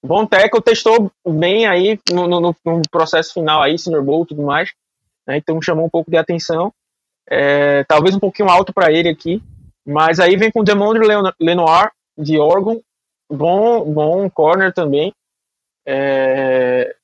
[0.04, 4.42] Bom tackle, testou bem aí no, no, no processo final aí, Senior Bowl e tudo
[4.42, 4.72] mais.
[5.26, 6.72] Né, então chamou um pouco de atenção.
[7.28, 9.42] É, talvez um pouquinho alto para ele aqui.
[9.86, 11.02] Mas aí vem com Demondre
[11.40, 12.80] Lenoir, de Oregon.
[13.30, 15.12] Bom, bom corner também.
[15.86, 16.94] É,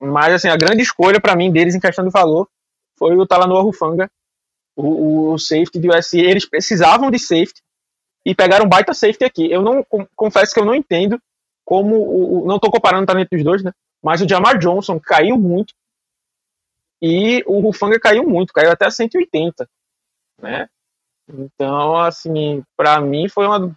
[0.00, 2.48] mas, assim, a grande escolha para mim deles em questão de valor
[2.96, 4.08] foi o Talanoa Rufanga,
[4.78, 6.18] o, o safety de USC.
[6.18, 7.60] Eles precisavam de safety
[8.24, 9.50] e pegaram baita safety aqui.
[9.50, 11.20] Eu não confesso que eu não entendo
[11.64, 13.72] como o, não estou comparando o talento dos dois, né?
[14.02, 15.74] Mas o Jamar Johnson caiu muito
[17.02, 19.68] e o Rufanga caiu muito, caiu até 180,
[20.40, 20.68] né?
[21.28, 23.76] Então, assim, para mim foi uma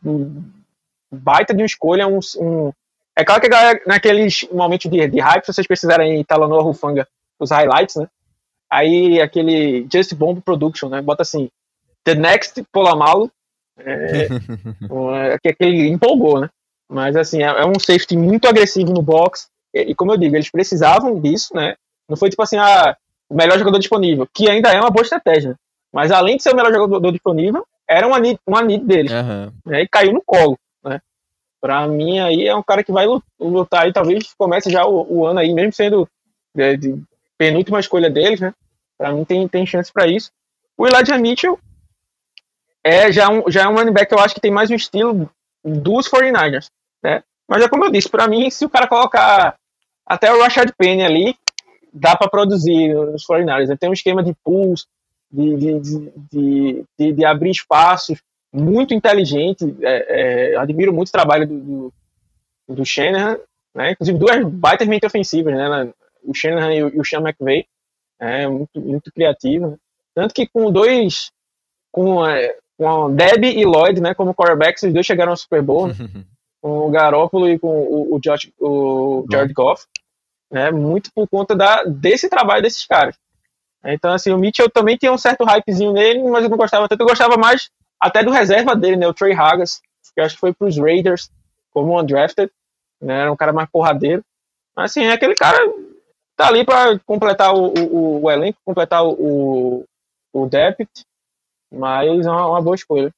[1.11, 2.71] baita de uma escolha, um, um,
[3.15, 7.07] é claro que galera, naqueles momentos de, de hype, se vocês precisarem estar no Rufanga,
[7.37, 8.07] os highlights, né?
[8.71, 11.01] Aí aquele Just Bomb Production, né?
[11.01, 11.49] Bota assim,
[12.05, 13.29] The Next Polamalo,
[13.77, 14.27] é,
[15.33, 16.49] é, que aquele empolgou, né?
[16.89, 20.35] Mas assim, é, é, um safety muito agressivo no box, e, e, como eu digo,
[20.35, 21.75] eles precisavam disso, né?
[22.07, 22.95] Não foi tipo assim, ah,
[23.29, 25.55] o melhor jogador disponível, que ainda é uma boa estratégia, né?
[25.91, 29.51] mas além de ser o melhor jogador disponível, era uma need, uma need deles, uhum.
[29.65, 29.81] né?
[29.81, 30.57] E caiu no colo.
[31.59, 33.05] Para mim, aí é um cara que vai
[33.39, 36.09] lutar e talvez comece já o, o ano aí, mesmo sendo
[36.55, 37.03] de, de
[37.41, 38.53] penúltima escolha deles, né?
[38.95, 40.29] Para mim tem, tem chance para isso.
[40.77, 41.57] O Elijah Mitchell
[42.83, 44.75] é já um, já é um running back que eu acho que tem mais um
[44.75, 45.27] estilo
[45.65, 46.67] dos 49ers,
[47.03, 47.23] né?
[47.47, 49.55] Mas é como eu disse, para mim, se o cara colocar
[50.05, 51.35] até o Rashad Penny ali,
[51.91, 53.69] dá para produzir nos 49ers.
[53.69, 54.85] Ele tem um esquema de pulls,
[55.31, 58.21] de, de, de, de, abrir espaços,
[58.53, 59.65] muito inteligente.
[59.81, 61.93] É, é, admiro muito o trabalho do, do,
[62.75, 62.83] do
[63.73, 63.91] né?
[63.91, 65.91] inclusive duas baitas mente ofensivas, né?
[66.23, 67.65] O Shanahan e o, Sean McVay,
[68.19, 69.77] é muito, muito criativo.
[70.13, 71.31] Tanto que com dois,
[71.91, 75.87] com, é, com Deb e Lloyd, né, como quarterbacks, os dois chegaram ao Super Bowl,
[75.87, 75.95] né?
[76.61, 79.85] com o Garoppolo e com o, o, George, o Jared Goff,
[80.51, 83.15] né, muito por conta da, desse trabalho desses caras.
[83.83, 87.01] Então, assim, o Mitchell também tinha um certo hypezinho nele, mas eu não gostava tanto.
[87.01, 89.81] Eu gostava mais até do reserva dele, né, o Trey Hagas,
[90.13, 91.31] que eu acho que foi para os Raiders
[91.71, 92.51] como undrafted,
[93.01, 94.23] né, era um cara mais porradeiro.
[94.75, 95.57] Mas, assim, é aquele cara
[96.41, 99.85] tá ali para completar o, o, o, elenco, completar o,
[100.33, 101.03] o depth,
[101.71, 103.13] mas é uma, uma boa escolha.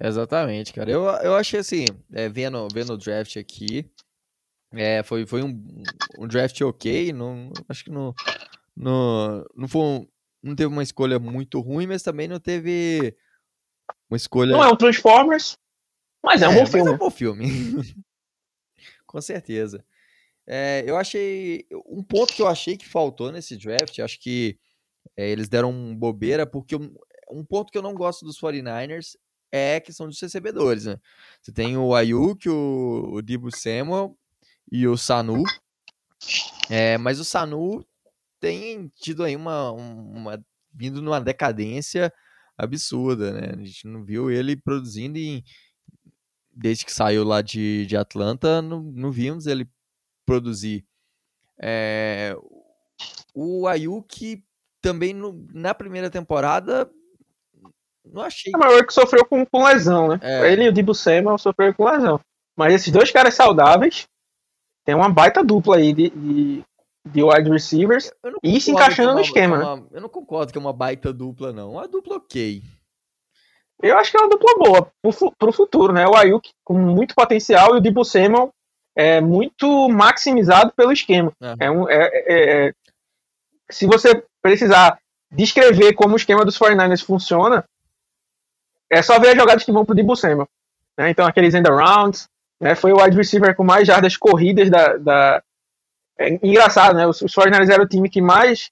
[0.00, 0.90] Exatamente, cara.
[0.90, 3.90] Eu, eu achei assim, é, vendo, vendo o draft aqui,
[4.72, 5.62] é, foi, foi um,
[6.18, 8.14] um draft ok, não, acho que não,
[8.74, 10.08] não, não, foi um,
[10.42, 13.14] não teve uma escolha muito ruim, mas também não teve
[14.08, 14.52] uma escolha...
[14.52, 15.58] Não é um Transformers,
[16.24, 16.90] mas é um é, bom filme.
[16.90, 17.46] É um bom filme.
[19.06, 19.84] Com certeza.
[20.46, 21.66] É, eu achei.
[21.86, 24.58] Um ponto que eu achei que faltou nesse draft, acho que
[25.16, 26.94] é, eles deram bobeira, porque um,
[27.30, 29.16] um, ponto que eu não gosto dos 49ers
[29.52, 30.98] é a questão dos recebedores, né?
[31.40, 34.16] Você tem o Ayuk, o, o Dibu Samuel
[34.70, 35.42] e o Sanu.
[36.70, 37.84] É, mas o Sanu
[38.40, 40.44] tem tido aí uma, uma.
[40.72, 42.12] vindo numa decadência
[42.58, 43.52] absurda, né?
[43.54, 45.42] A gente não viu ele produzindo em.
[46.56, 49.68] Desde que saiu lá de, de Atlanta, não, não vimos ele
[50.24, 50.84] produzir.
[51.60, 52.36] É,
[53.34, 54.42] o Ayuk
[54.80, 56.90] também no, na primeira temporada
[58.04, 58.52] não achei.
[58.54, 60.20] É, mas o que sofreu com, com lesão, né?
[60.22, 60.52] É.
[60.52, 62.20] Ele e o Dibu Samuel sofreram com lesão.
[62.56, 64.06] Mas esses dois caras saudáveis
[64.84, 66.62] tem uma baita dupla aí de, de,
[67.06, 68.12] de wide receivers
[68.42, 69.86] e se encaixando uma, no esquema, uma, né?
[69.92, 71.72] Eu não concordo que é uma baita dupla, não.
[71.72, 72.62] Uma dupla ok.
[73.82, 76.06] Eu acho que é uma dupla boa pro, pro futuro, né?
[76.06, 78.53] O Ayuk com muito potencial e o Dibu Samuel
[78.96, 81.32] é muito maximizado pelo esquema.
[81.40, 81.66] É.
[81.66, 82.72] é um, é, é, é,
[83.70, 84.98] se você precisar
[85.30, 87.64] descrever como o esquema dos 49ers funciona,
[88.90, 90.48] é só ver as jogadas que vão pro Debo Samuel.
[90.96, 91.10] Né?
[91.10, 92.28] Então, aqueles end arounds,
[92.60, 92.74] né?
[92.74, 94.96] foi o wide receiver com mais jardas corridas da...
[94.96, 95.42] da...
[96.16, 97.06] É engraçado, né?
[97.06, 98.70] Os, os 49ers eram o time que mais...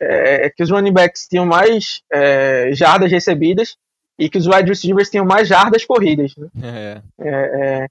[0.00, 3.76] É, que os running backs tinham mais é, jardas recebidas
[4.18, 6.34] e que os wide receivers tinham mais jardas corridas.
[6.36, 7.02] Né?
[7.18, 7.86] É, é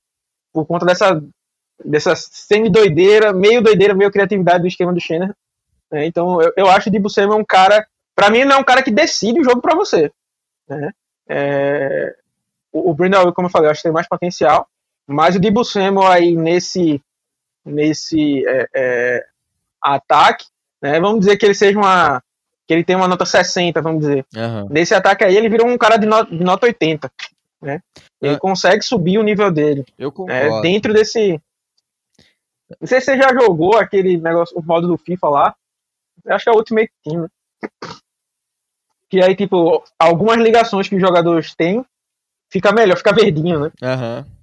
[0.53, 1.21] por conta dessa
[1.83, 5.33] dessa semi-doideira, meio doideira, meio criatividade do esquema do Schenner.
[5.91, 8.57] É, então, eu, eu acho que o Dibu Samuel é um cara, para mim, não
[8.57, 10.11] é um cara que decide o jogo para você.
[10.67, 10.91] Né?
[11.29, 12.15] É,
[12.71, 14.67] o, o Brindle, como eu falei, eu acho que tem mais potencial,
[15.05, 17.01] mas o Dibu Samuel aí nesse,
[17.63, 19.25] nesse é, é,
[19.81, 20.45] ataque,
[20.81, 22.21] né, vamos dizer que ele seja uma
[22.67, 24.25] que ele tem uma nota 60, vamos dizer.
[24.35, 24.67] Uhum.
[24.69, 27.09] Nesse ataque aí, ele virou um cara de, no, de nota 80.
[27.61, 27.79] Né?
[28.21, 29.85] Ele eu, consegue subir o nível dele.
[29.97, 30.57] Eu concordo.
[30.57, 31.39] É, dentro desse,
[32.79, 35.55] não sei se você já jogou aquele negócio, o modo do FIFA lá.
[36.25, 37.21] Eu acho que é o Ultimate Team.
[37.21, 37.27] Né?
[39.09, 41.85] Que aí, tipo, algumas ligações que os jogadores têm,
[42.51, 43.71] fica melhor, fica verdinho, né?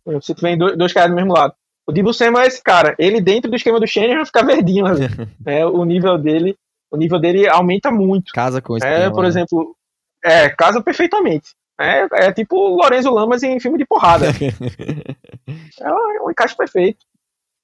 [0.07, 0.21] Uhum.
[0.23, 1.55] Se tu vem dois, dois caras do mesmo lado.
[1.87, 2.95] O Dibu Samuel é esse cara.
[2.99, 4.87] Ele, dentro do esquema do Shannon, vai ficar verdinho.
[4.87, 5.07] Né?
[5.45, 6.57] é, o nível dele
[6.95, 8.33] o nível dele aumenta muito.
[8.33, 9.29] Casa com esse É, por né?
[9.29, 9.77] exemplo,
[10.25, 11.51] é, casa perfeitamente.
[11.79, 14.27] É, é tipo o Lorenzo Lamas em filme de porrada.
[15.81, 17.05] é um encaixe perfeito.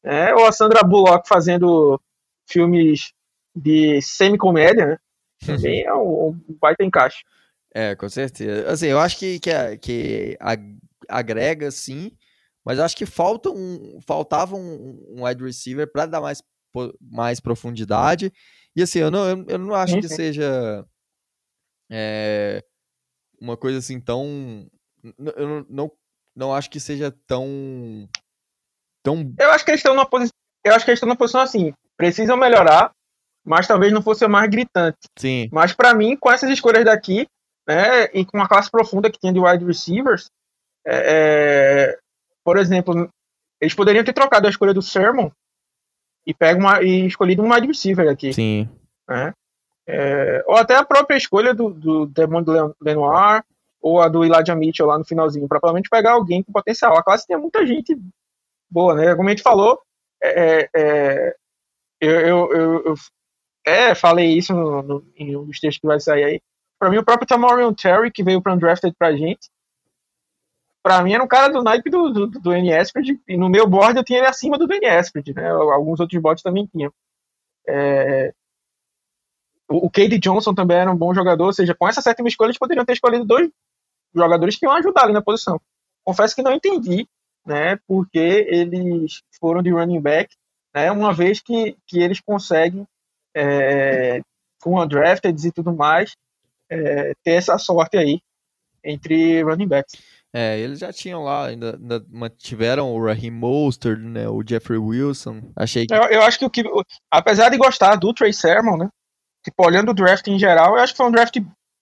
[0.02, 2.00] É, ou a Sandra Bullock fazendo
[2.48, 3.12] filmes
[3.54, 4.98] de semi-comédia, né?
[5.44, 7.22] Também é um, um baita encaixe.
[7.74, 8.70] É, com certeza.
[8.70, 10.38] Assim, eu acho que, que, que
[11.08, 12.10] agrega, sim,
[12.64, 16.42] mas acho que falta um, faltava um, um wide receiver para dar mais,
[17.00, 18.32] mais profundidade.
[18.74, 20.84] E assim, eu não, eu, não acho que seja
[21.90, 22.62] é,
[23.40, 24.68] uma coisa assim tão.
[25.36, 25.92] Eu não, não,
[26.36, 28.08] não acho que seja tão
[29.00, 29.32] então...
[29.38, 30.34] Eu acho que eles estão numa posição.
[30.64, 31.72] Eu acho que eles estão numa posição assim.
[31.96, 32.92] Precisam melhorar,
[33.44, 34.98] mas talvez não fosse mais gritante.
[35.18, 35.48] Sim.
[35.52, 37.26] Mas para mim, com essas escolhas daqui,
[37.66, 40.30] né, e com a classe profunda que tinha de wide receivers,
[40.86, 41.98] é, é,
[42.44, 43.08] por exemplo,
[43.60, 45.30] eles poderiam ter trocado a escolha do Sermon
[46.26, 48.32] e pego uma e escolhido um wide receiver aqui.
[48.32, 48.68] Sim.
[49.08, 49.32] Né?
[49.86, 52.46] É, ou até a própria escolha do, do Demond
[52.80, 53.44] Lenoir
[53.80, 56.96] ou a do Elijah Mitchell lá no finalzinho, para provavelmente pegar alguém com potencial.
[56.96, 57.98] A classe tinha muita gente
[58.70, 59.14] boa, né?
[59.14, 59.80] Como a gente falou,
[60.22, 61.36] é, é, é
[62.00, 62.94] eu, eu, eu, eu,
[63.66, 66.42] é, falei isso no, no, em um dos textos que vai sair aí.
[66.78, 69.50] Para mim, o próprio Tamorion Terry, que veio para Undrafted pra gente,
[70.82, 72.70] pra mim era um cara do naipe do, do, do N.
[72.70, 74.86] Eskridge, e no meu board eu tinha ele acima do N.
[74.86, 75.50] Eskridge, né?
[75.50, 76.92] Alguns outros boards também tinham.
[77.68, 78.32] É,
[79.68, 82.48] o, o Cade Johnson também era um bom jogador, ou seja, com essa sétima escolha
[82.48, 83.50] eles poderiam ter escolhido dois
[84.14, 85.60] jogadores que iam ajudar ali na posição.
[86.02, 87.06] Confesso que não entendi,
[87.46, 90.34] né, porque eles foram de running back,
[90.74, 92.86] né, uma vez que, que eles conseguem,
[93.34, 94.20] é,
[94.62, 96.14] com a drafted e tudo mais,
[96.68, 98.20] é, ter essa sorte aí
[98.84, 99.94] entre running backs.
[100.32, 105.42] É, eles já tinham lá, ainda, ainda mantiveram o Raheem Mostert, né, o Jeffrey Wilson.
[105.56, 105.94] Achei que...
[105.94, 106.62] Eu, eu acho que o que,
[107.10, 108.88] apesar de gostar do Trey Sermon, né,
[109.44, 111.36] tipo, olhando o draft em geral, eu acho que foi um draft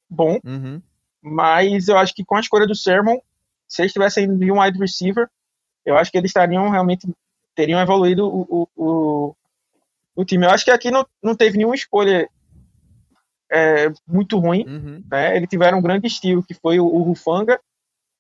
[0.08, 0.80] bom, Uhum.
[1.20, 3.18] mas eu acho que com a escolha do Sermon,
[3.68, 5.28] se eles tivessem de um wide receiver,
[5.88, 7.08] eu acho que eles estariam realmente,
[7.54, 9.34] teriam evoluído o, o, o,
[10.16, 10.44] o time.
[10.46, 12.28] Eu acho que aqui não, não teve nenhuma escolha
[13.50, 15.02] é, muito ruim, Uhum.
[15.10, 15.36] né?
[15.36, 17.58] Eles tiveram um grande estilo, que foi o, o Rufanga,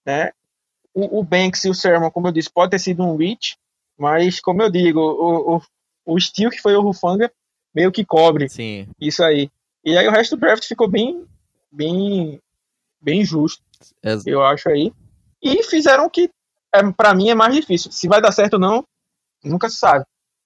[0.06, 0.30] né?
[0.94, 3.56] O, o Banks e o Sermon, como eu disse, pode ter sido um reach,
[3.96, 5.62] mas como eu digo, o, o,
[6.06, 7.30] o estilo que foi o Rufanga
[7.74, 9.50] meio que cobre Sim, isso aí.
[9.84, 11.24] E aí o resto do draft ficou bem,
[11.70, 12.40] bem,
[13.00, 13.62] bem justo,
[14.02, 14.92] ex- eu acho aí.
[15.42, 16.30] E fizeram o que,
[16.74, 17.90] é, para mim, é mais difícil.
[17.90, 18.84] Se vai dar certo ou não,
[19.44, 20.04] nunca se sabe.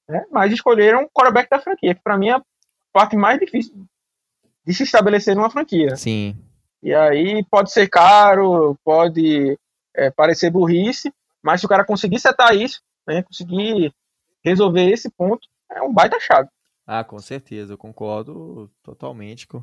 [0.09, 0.25] Né?
[0.31, 2.43] Mas escolheram o quarterback da franquia, que para mim é a
[2.93, 3.75] parte mais difícil
[4.65, 5.97] de se estabelecer numa franquia.
[5.97, 6.37] sim.
[6.83, 9.57] E aí pode ser caro, pode
[9.95, 13.95] é, parecer burrice, mas se o cara conseguir setar isso, né, conseguir
[14.45, 16.49] resolver esse ponto, é um baita chave.
[16.85, 19.63] Ah, com certeza, eu concordo totalmente com...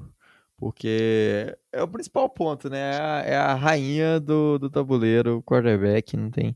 [0.59, 2.91] Porque é o principal ponto, né?
[2.91, 6.55] É a, é a rainha do, do tabuleiro, o quarterback, não tem,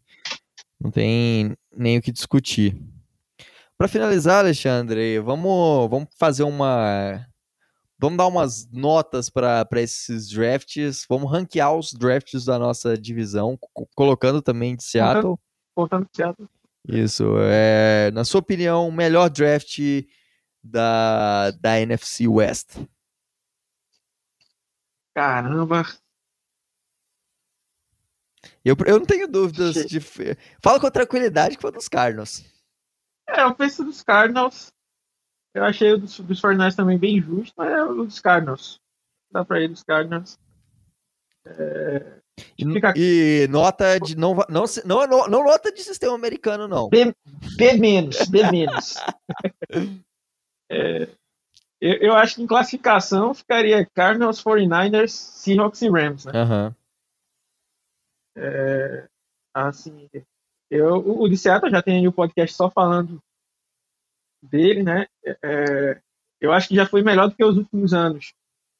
[0.80, 2.78] não tem nem o que discutir.
[3.78, 7.26] Para finalizar, Alexandre, vamos, vamos fazer uma.
[7.98, 11.06] Vamos dar umas notas para esses drafts.
[11.08, 15.40] Vamos ranquear os drafts da nossa divisão, co- colocando também de Seattle.
[15.74, 16.50] Voltando pro Seattle.
[16.86, 17.24] Isso.
[17.40, 19.80] É, na sua opinião, o melhor draft
[20.62, 22.76] da, da NFC West?
[25.16, 25.84] Caramba,
[28.64, 30.00] Eu, eu não tenho dúvidas de.
[30.62, 32.44] Fala com tranquilidade que foi dos Cardinals.
[33.28, 34.72] É, eu penso dos Cardinals.
[35.54, 38.80] Eu achei o dos, dos 49 também bem justo, mas é o dos Cardinals.
[39.32, 40.38] Dá pra ir dos Cardinals.
[42.58, 44.18] E, Fica- e nota de.
[44.18, 46.90] Não, não, não, não nota de sistema americano, não.
[46.90, 47.14] B,
[47.58, 48.96] B menos, B menos.
[50.72, 51.08] É,
[51.84, 56.32] eu, eu acho que em classificação ficaria Cardinals, 49ers, Seahawks e Rams, né?
[56.34, 56.76] Aham.
[59.54, 60.10] Assim,
[60.72, 63.22] eu, o de Seattle já tem aí o podcast só falando
[64.42, 65.08] dele, né?
[65.44, 66.02] É,
[66.40, 68.34] eu acho que já foi melhor do que os últimos anos,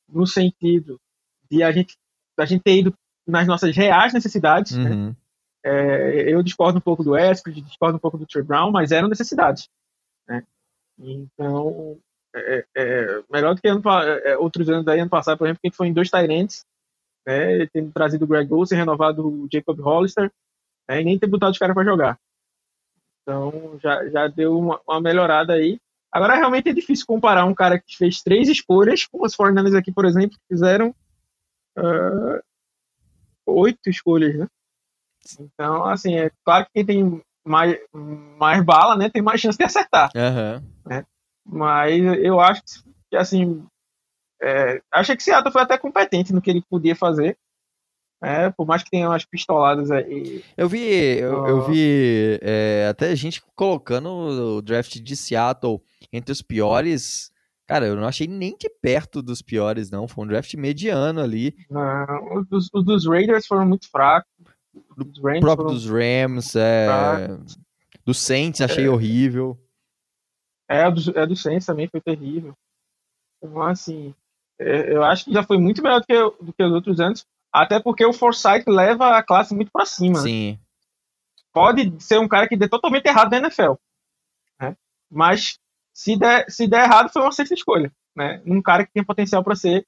[0.08, 1.00] no sentido
[1.52, 1.98] de a gente,
[2.40, 2.98] a gente ter ido
[3.28, 4.90] nas nossas reais necessidades, né?
[4.90, 5.16] Uhum.
[5.66, 9.08] É, eu discordo um pouco do Eskridge, discordo um pouco do Trey Brown, mas eram
[9.08, 9.70] necessidades.
[10.28, 10.44] Né?
[10.98, 11.98] Então,
[12.36, 15.60] é, é, melhor do que ano, pa- é, outros anos aí, ano passado, por exemplo,
[15.62, 16.66] que a gente foi em dois Tyrants,
[17.26, 20.32] né, tendo trazido o Greg Olsen, renovado o Jacob Hollister,
[20.90, 22.20] né, e nem ter botado os caras para jogar.
[23.22, 25.80] Então, já, já deu uma, uma melhorada aí.
[26.12, 29.92] Agora, realmente é difícil comparar um cara que fez três escolhas com os 49ers aqui,
[29.92, 30.94] por exemplo, que fizeram
[31.78, 32.42] ah,
[33.48, 34.48] oito escolhas, né?
[35.40, 39.64] Então, assim, é claro que quem tem mais, mais bala, né, tem mais chance de
[39.64, 40.12] acertar.
[40.86, 41.06] Aham.
[41.46, 42.62] Mas eu acho
[43.10, 43.64] que, assim,
[44.42, 47.38] é, acho que Seattle foi até competente no que ele podia fazer.
[48.22, 50.42] né, por mais que tenha umas pistoladas aí.
[50.56, 50.80] Eu vi,
[51.18, 54.08] eu, eu vi é, até gente colocando
[54.58, 55.82] o draft de Seattle
[56.12, 57.32] entre os piores.
[57.68, 60.08] Cara, eu não achei nem de perto dos piores, não.
[60.08, 61.54] Foi um draft mediano ali.
[61.70, 64.32] Não, os, dos, os dos Raiders foram muito fracos.
[64.98, 67.28] Os próprio foram- dos Rams, é,
[68.06, 69.60] do Saints, achei horrível.
[70.74, 72.54] É, o do, é do Saints também foi terrível.
[73.38, 74.14] Então, assim,
[74.60, 77.26] é, eu acho que já foi muito melhor do que, do que os outros anos.
[77.52, 80.20] Até porque o Forsyth leva a classe muito pra cima.
[80.20, 80.24] né?
[80.24, 80.60] Sim.
[81.52, 83.74] pode ser um cara que dê totalmente errado na NFL.
[84.60, 84.76] Né?
[85.12, 85.60] Mas
[85.94, 87.92] se der, se der errado, foi uma sexta escolha.
[88.16, 88.42] Né?
[88.46, 89.86] Um cara que tem potencial para ser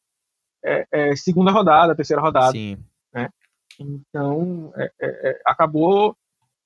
[0.64, 2.52] é, é, segunda rodada, terceira rodada.
[2.52, 2.78] Sim.
[3.80, 6.16] Então, é, é, é, acabou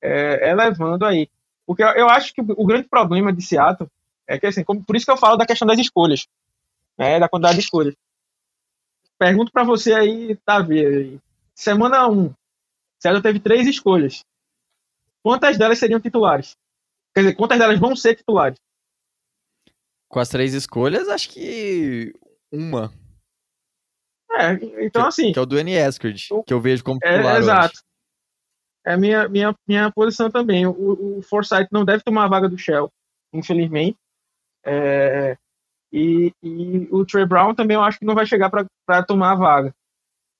[0.01, 1.29] é, elevando aí.
[1.65, 3.89] Porque eu, eu acho que o grande problema de Seattle
[4.29, 6.27] é que, assim, como, por isso que eu falo da questão das escolhas,
[6.97, 7.95] né, da quantidade de escolhas.
[9.17, 11.19] Pergunto para você aí, Tavi, aí.
[11.55, 12.31] semana 1,
[12.99, 14.23] Seattle teve três escolhas.
[15.23, 16.55] Quantas delas seriam titulares?
[17.13, 18.57] Quer dizer, quantas delas vão ser titulares?
[20.07, 22.13] Com as três escolhas, acho que
[22.51, 22.93] uma.
[24.31, 24.53] É,
[24.85, 25.73] então, que, assim, que é o do N.
[25.73, 27.43] Eskridge, que eu vejo como É, titular hoje.
[27.43, 27.79] exato.
[28.85, 30.65] é minha, minha, minha posição também.
[30.67, 32.89] O, o Forsyth não deve tomar a vaga do Shell,
[33.33, 33.97] infelizmente.
[34.65, 35.37] É,
[35.91, 39.35] e, e, o Trey Brown também eu acho que não vai chegar para tomar a
[39.35, 39.75] vaga.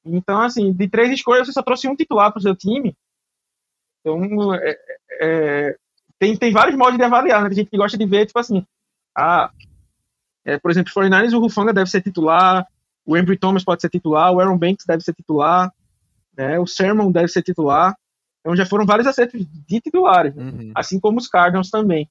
[0.06, 2.96] Então, assim, de três escolhas, você só trouxe um titular para o seu time.
[4.00, 4.78] Então, é,
[5.22, 5.78] é,
[6.18, 7.50] tem, tem vários modos de avaliar, né?
[7.50, 8.66] Tem gente que gosta de ver, tipo assim,
[9.16, 9.52] ah,
[10.46, 12.66] é, por exemplo, os 49 o Rufanga deve ser titular,
[13.06, 15.72] o Embry Thomas pode ser titular, o Aaron Banks deve ser titular,
[16.38, 16.60] né?
[16.60, 17.96] o Sermon deve ser titular.
[18.40, 20.44] Então já foram vários acertos de titulares, né?
[20.44, 20.72] uhum.
[20.76, 22.10] assim como os Cardinals também.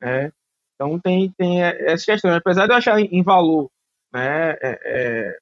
[0.00, 0.32] Né?
[0.80, 2.34] Então tem, tem essa questão.
[2.34, 3.70] Apesar de eu achar em valor
[4.10, 5.38] né, é, é,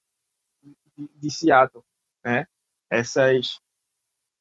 [1.14, 1.84] de Seattle,
[2.24, 2.45] né,
[2.91, 3.61] essas.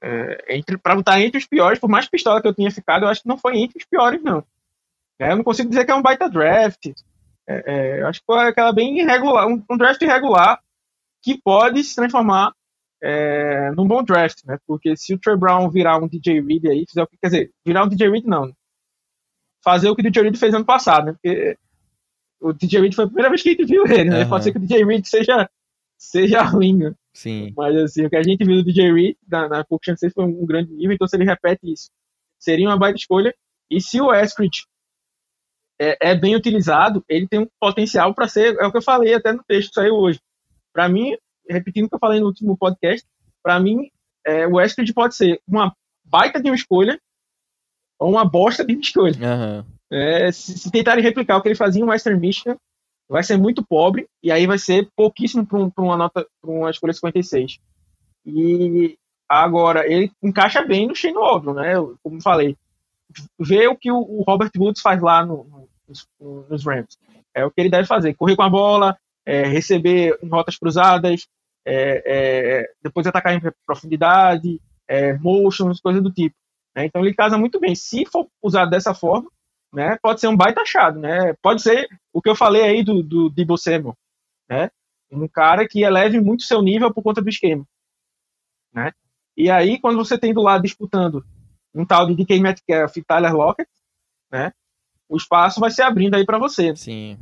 [0.02, 3.22] É, para botar entre os piores, por mais pistola que eu tinha ficado, eu acho
[3.22, 4.44] que não foi entre os piores, não.
[5.20, 6.88] É, eu não consigo dizer que é um baita draft.
[7.48, 10.60] É, é, acho que foi aquela bem irregular, um, um draft irregular
[11.24, 12.54] que pode se transformar
[13.04, 14.58] é, num bom draft, né?
[14.66, 17.52] Porque se o Trey Brown virar um DJ Reed aí, fizer o que quer dizer,
[17.66, 18.52] virar um DJ Reed não,
[19.64, 21.14] fazer o que o DJ Reed fez ano passado, né?
[21.14, 21.58] Porque
[22.40, 24.24] o DJ Reed foi a primeira vez que a gente viu ele, né?
[24.24, 24.30] Uhum.
[24.30, 25.50] Pode ser que o DJ Reed seja
[25.98, 26.94] seja ruim, né?
[27.14, 27.52] Sim.
[27.58, 30.24] Mas assim, o que a gente viu do DJ Reed na, na Cook Chance foi
[30.24, 31.90] um, grande nível, então se ele repete isso,
[32.40, 33.34] seria uma baita escolha.
[33.70, 34.66] E se o Eskridge
[35.80, 39.14] é, é, bem utilizado, ele tem um potencial para ser, é o que eu falei
[39.16, 40.20] até no texto que saiu hoje.
[40.72, 41.18] Para mim,
[41.50, 43.06] repetindo o que eu falei no último podcast,
[43.42, 43.90] para mim,
[44.26, 47.00] é, o Eskridge pode ser uma baita de uma escolha
[48.06, 49.16] uma bosta de escolha.
[49.16, 49.66] Uhum.
[49.92, 52.58] É, se, se, tentarem replicar o que ele fazia em Western Michigan,
[53.10, 56.70] vai ser muito pobre e aí vai ser pouquíssimo para um, uma nota, para uma
[56.70, 57.60] escolha 56.
[58.26, 58.98] E
[59.30, 61.74] agora ele encaixa bem no Shane Waldron, né?
[62.04, 62.58] Como falei,
[63.40, 66.08] vê o que o, o Robert Woods faz lá no, no, nos,
[66.50, 66.98] nos Rams.
[67.34, 71.28] É o que ele deve fazer: correr com a bola, é, receber em rotas cruzadas,
[71.66, 76.36] é, é, depois atacar em profundidade, é, motions, coisas do tipo.
[76.78, 76.86] Né?
[76.86, 77.74] Então ele casa muito bem.
[77.74, 79.30] Se for usado dessa forma,
[79.74, 81.00] né, pode ser um baita achado.
[81.00, 81.34] Né?
[81.42, 83.98] Pode ser o que eu falei aí do, do Debo Samuel,
[84.48, 84.70] né?
[85.12, 87.66] um cara que eleve muito seu nível por conta do esquema.
[88.72, 88.92] Né?
[89.36, 91.26] E aí, quando você tem do lado disputando
[91.74, 93.70] um tal de DK Metcalf e Tyler Lockett,
[94.32, 94.52] né,
[95.08, 96.76] o espaço vai se abrindo aí para você.
[96.76, 97.18] Sim.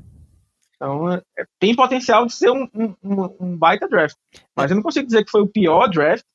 [0.76, 1.22] Então, é,
[1.60, 2.96] tem potencial de ser um, um,
[3.40, 4.18] um, baita draft.
[4.56, 6.26] Mas eu não consigo dizer que foi o pior draft,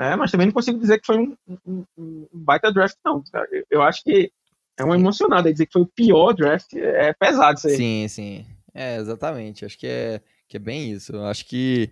[0.00, 0.16] né?
[0.16, 1.36] Mas também não consigo dizer que foi um,
[1.66, 3.22] um, um baita draft, não.
[3.52, 4.32] Eu, eu, acho que
[4.78, 7.76] é uma emocionada dizer que foi o pior draft, é pesado isso aí.
[7.76, 8.46] Sim, sim.
[8.74, 9.64] É, exatamente.
[9.64, 11.16] Acho que é, que é bem isso.
[11.18, 11.90] Acho que.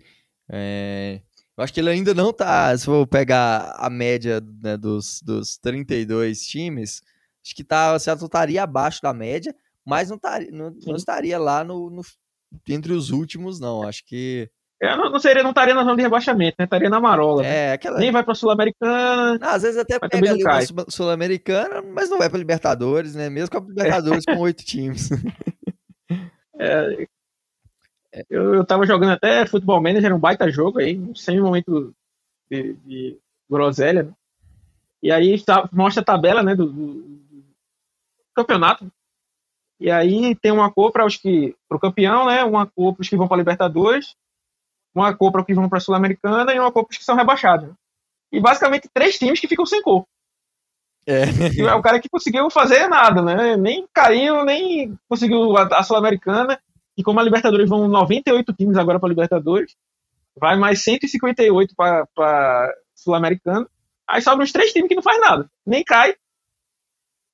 [0.51, 1.21] É,
[1.55, 2.75] eu acho que ele ainda não tá.
[2.75, 7.01] Se for pegar a média né, dos, dos 32 times,
[7.45, 9.53] acho que tá, o Seattle estaria abaixo da média
[9.89, 12.03] mas não, tar, não, não estaria lá no, no,
[12.67, 13.81] entre os últimos, não.
[13.81, 14.49] Acho que.
[14.81, 16.63] É, não, não, seria, não estaria na zona de rebaixamento, né?
[16.63, 17.41] Estaria na marola.
[17.41, 17.49] Né?
[17.49, 17.99] É, aquela...
[17.99, 19.37] Nem vai pra Sul-Americana.
[19.41, 23.29] Às vezes até pega ali uma Sul-Americana, mas não vai pra Libertadores, né?
[23.29, 25.09] Mesmo com a Libertadores com oito times.
[26.61, 27.07] É,
[28.29, 31.95] eu, eu tava jogando até Futebol Manager, um baita jogo aí, sem momento
[32.51, 33.17] de, de
[33.49, 34.13] groselha, né?
[35.01, 37.45] E aí tá, mostra a tabela, né, do, do, do
[38.35, 38.91] campeonato.
[39.79, 42.43] E aí tem uma cor para os que para o campeão, né?
[42.43, 44.17] Uma cor para os que vão para a Libertadores,
[44.93, 47.15] uma cor para que vão para a Sul-Americana e uma cor para os que são
[47.15, 47.71] rebaixados.
[48.31, 50.05] E basicamente três times que ficam sem cor.
[51.05, 51.23] É.
[51.65, 53.57] É o cara que conseguiu fazer nada, né?
[53.57, 56.59] Nem caiu, nem conseguiu a, a Sul-Americana.
[56.97, 59.75] E como a Libertadores vão 98 times agora para a Libertadores,
[60.37, 63.67] vai mais 158 para Sul-Americana.
[64.07, 65.49] Aí sobram os três times que não faz nada.
[65.65, 66.15] Nem cai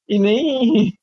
[0.08, 0.94] e nem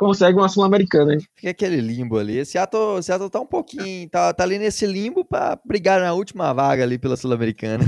[0.00, 1.18] consegue uma Sul-Americana.
[1.34, 2.42] Fica aquele limbo ali.
[2.46, 6.82] Seattle, Seattle tá um pouquinho, tá, tá ali nesse limbo para brigar na última vaga
[6.82, 7.84] ali pela Sul-Americana.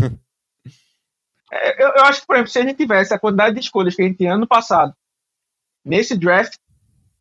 [1.54, 3.94] É, eu, eu, acho que, por exemplo, se a gente tivesse a quantidade de escolhas
[3.94, 4.94] que a gente tinha ano passado,
[5.84, 6.54] nesse draft,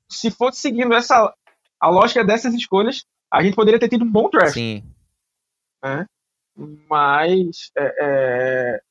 [0.09, 1.33] se fosse seguindo essa,
[1.79, 4.53] a lógica dessas escolhas, a gente poderia ter tido um bom draft.
[4.53, 4.83] Sim.
[5.83, 6.05] Né?
[6.89, 8.81] Mas é, é,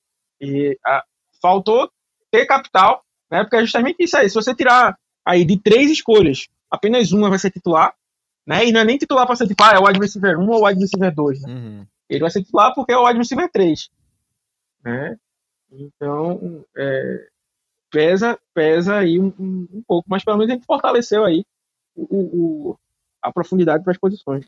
[0.43, 1.05] e, a,
[1.41, 1.91] faltou
[2.31, 3.43] ter capital, né?
[3.43, 4.29] Porque é justamente isso aí.
[4.29, 4.95] Se você tirar
[5.25, 7.95] aí de três escolhas, apenas uma vai ser titular,
[8.47, 8.67] né?
[8.67, 10.61] E não é nem titular para ser tipo, ah, é o wide receiver 1 ou
[10.63, 11.53] o wide receiver 2, né?
[11.53, 11.87] Uhum.
[12.09, 13.91] Ele vai ser titular porque é o wide receiver 3,
[14.85, 15.17] né?
[15.71, 17.29] Então, é,
[17.91, 21.45] pesa, pesa aí um, um, um, pouco, mas pelo menos gente fortaleceu aí
[21.95, 22.79] o, o
[23.23, 24.47] a profundidade para as posições.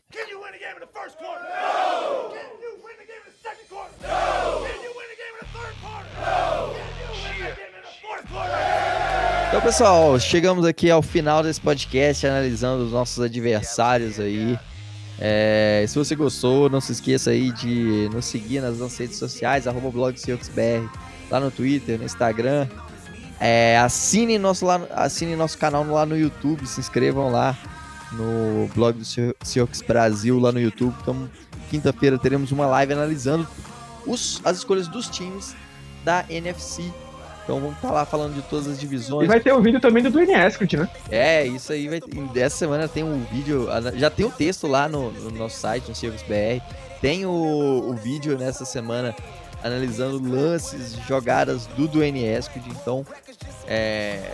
[9.53, 14.59] Então, pessoal, chegamos aqui ao final desse podcast analisando os nossos adversários aí.
[15.18, 19.66] É, se você gostou, não se esqueça aí de nos seguir nas nossas redes sociais,
[19.66, 19.92] arroba
[21.30, 22.66] lá no Twitter, no Instagram.
[23.38, 27.55] É, assine, nosso, lá, assine nosso canal lá no YouTube, se inscrevam lá
[28.12, 30.94] no blog do Seahawks Brasil lá no YouTube.
[31.03, 31.28] Então,
[31.68, 33.46] quinta-feira teremos uma live analisando
[34.07, 35.55] os, as escolhas dos times
[36.03, 36.90] da NFC.
[37.53, 39.26] Então vamos estar tá lá falando de todas as divisões.
[39.26, 40.88] E vai ter o vídeo também do Dwayne Escott, né?
[41.11, 42.00] É, isso aí vai
[42.32, 43.68] Dessa semana tem um vídeo.
[43.96, 46.64] Já tem o um texto lá no, no, nosso site, no Seahawks BR.
[47.03, 49.14] Tem o, o vídeo nessa semana
[49.62, 52.66] analisando lances, jogadas do Dwayne Escott.
[52.70, 53.05] Então,
[53.66, 54.30] é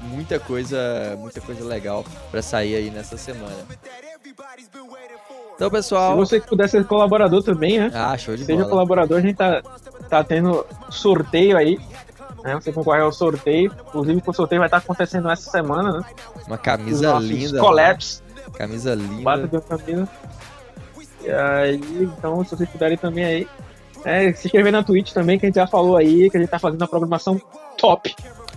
[0.00, 3.66] muita coisa, muita coisa legal para sair aí nessa semana.
[5.54, 6.12] Então, pessoal.
[6.12, 7.90] Se você puder ser colaborador também, né?
[7.92, 8.70] Ah, show de Seja bola.
[8.70, 9.62] colaborador, a gente tá,
[10.08, 11.78] tá tendo sorteio aí.
[12.44, 12.54] Né?
[12.54, 13.72] Você concorre ao sorteio.
[13.88, 16.04] Inclusive, o sorteio vai estar acontecendo essa semana, né?
[16.46, 17.58] Uma camisa linda.
[17.58, 18.22] Collapse.
[18.52, 19.22] Camisa linda.
[19.22, 20.08] Bata de camisa.
[21.22, 23.48] E aí, então, se vocês puderem também aí.
[24.04, 26.50] É, se inscrever na Twitch também, que a gente já falou aí, que a gente
[26.50, 27.40] tá fazendo uma programação
[27.78, 28.14] top.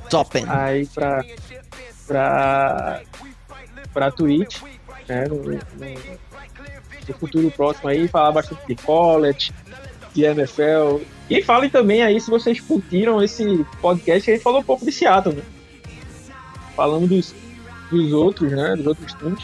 [0.09, 0.43] Top.
[0.45, 1.23] Aí pra.
[2.05, 3.01] pra.
[3.93, 4.61] pra Twitch,
[5.07, 5.23] né?
[5.29, 5.53] No, no,
[7.07, 9.53] no futuro próximo aí, falar bastante de college,
[10.17, 11.03] de NFL.
[11.29, 14.83] E falem também aí se vocês curtiram esse podcast que a gente falou um pouco
[14.83, 15.43] de Seattle, né?
[16.75, 17.35] Falando dos,
[17.91, 18.75] dos outros, né?
[18.75, 19.43] Dos outros times.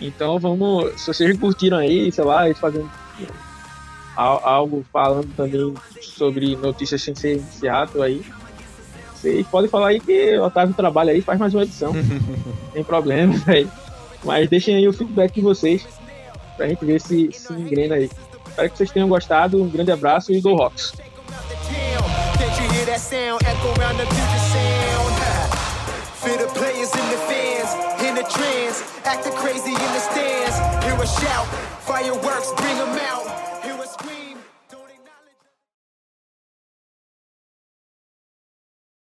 [0.00, 1.00] Então vamos.
[1.00, 2.90] Se vocês curtiram aí, sei lá, fazendo
[4.14, 8.22] algo falando também sobre notícias sem ser Seattle aí.
[9.14, 11.92] Vocês podem falar aí que o Otávio trabalha aí faz mais uma edição.
[12.72, 13.70] Sem problema, velho.
[14.24, 15.86] Mas deixem aí o feedback de vocês
[16.56, 18.10] pra gente ver se se engrena aí.
[18.60, 19.62] Espero que vocês tenham gostado.
[19.62, 20.92] Um grande abraço e Go Rocks!
[26.20, 27.72] For the players the fans,
[28.04, 30.58] in the trance, acting crazy in the stands.
[30.84, 31.46] Hear a shout,
[31.80, 33.59] fireworks, bring them out.